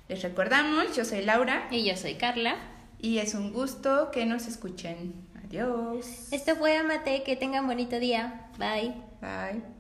Les 0.10 0.22
recordamos, 0.24 0.96
yo 0.98 1.06
soy 1.06 1.24
Laura. 1.24 1.68
Y 1.72 1.86
yo 1.86 1.96
soy 1.96 2.16
Carla. 2.16 2.58
Y 3.00 3.20
es 3.20 3.36
un 3.36 3.54
gusto 3.54 4.10
que 4.12 4.26
nos 4.26 4.48
escuchen. 4.48 5.14
Adiós. 5.46 6.28
Esto 6.32 6.58
fue 6.58 6.76
Amate, 6.76 7.24
que 7.24 7.38
tengan 7.38 7.68
bonito 7.68 7.98
día. 8.00 8.50
Bye. 8.58 8.96
Bye. 9.22 9.77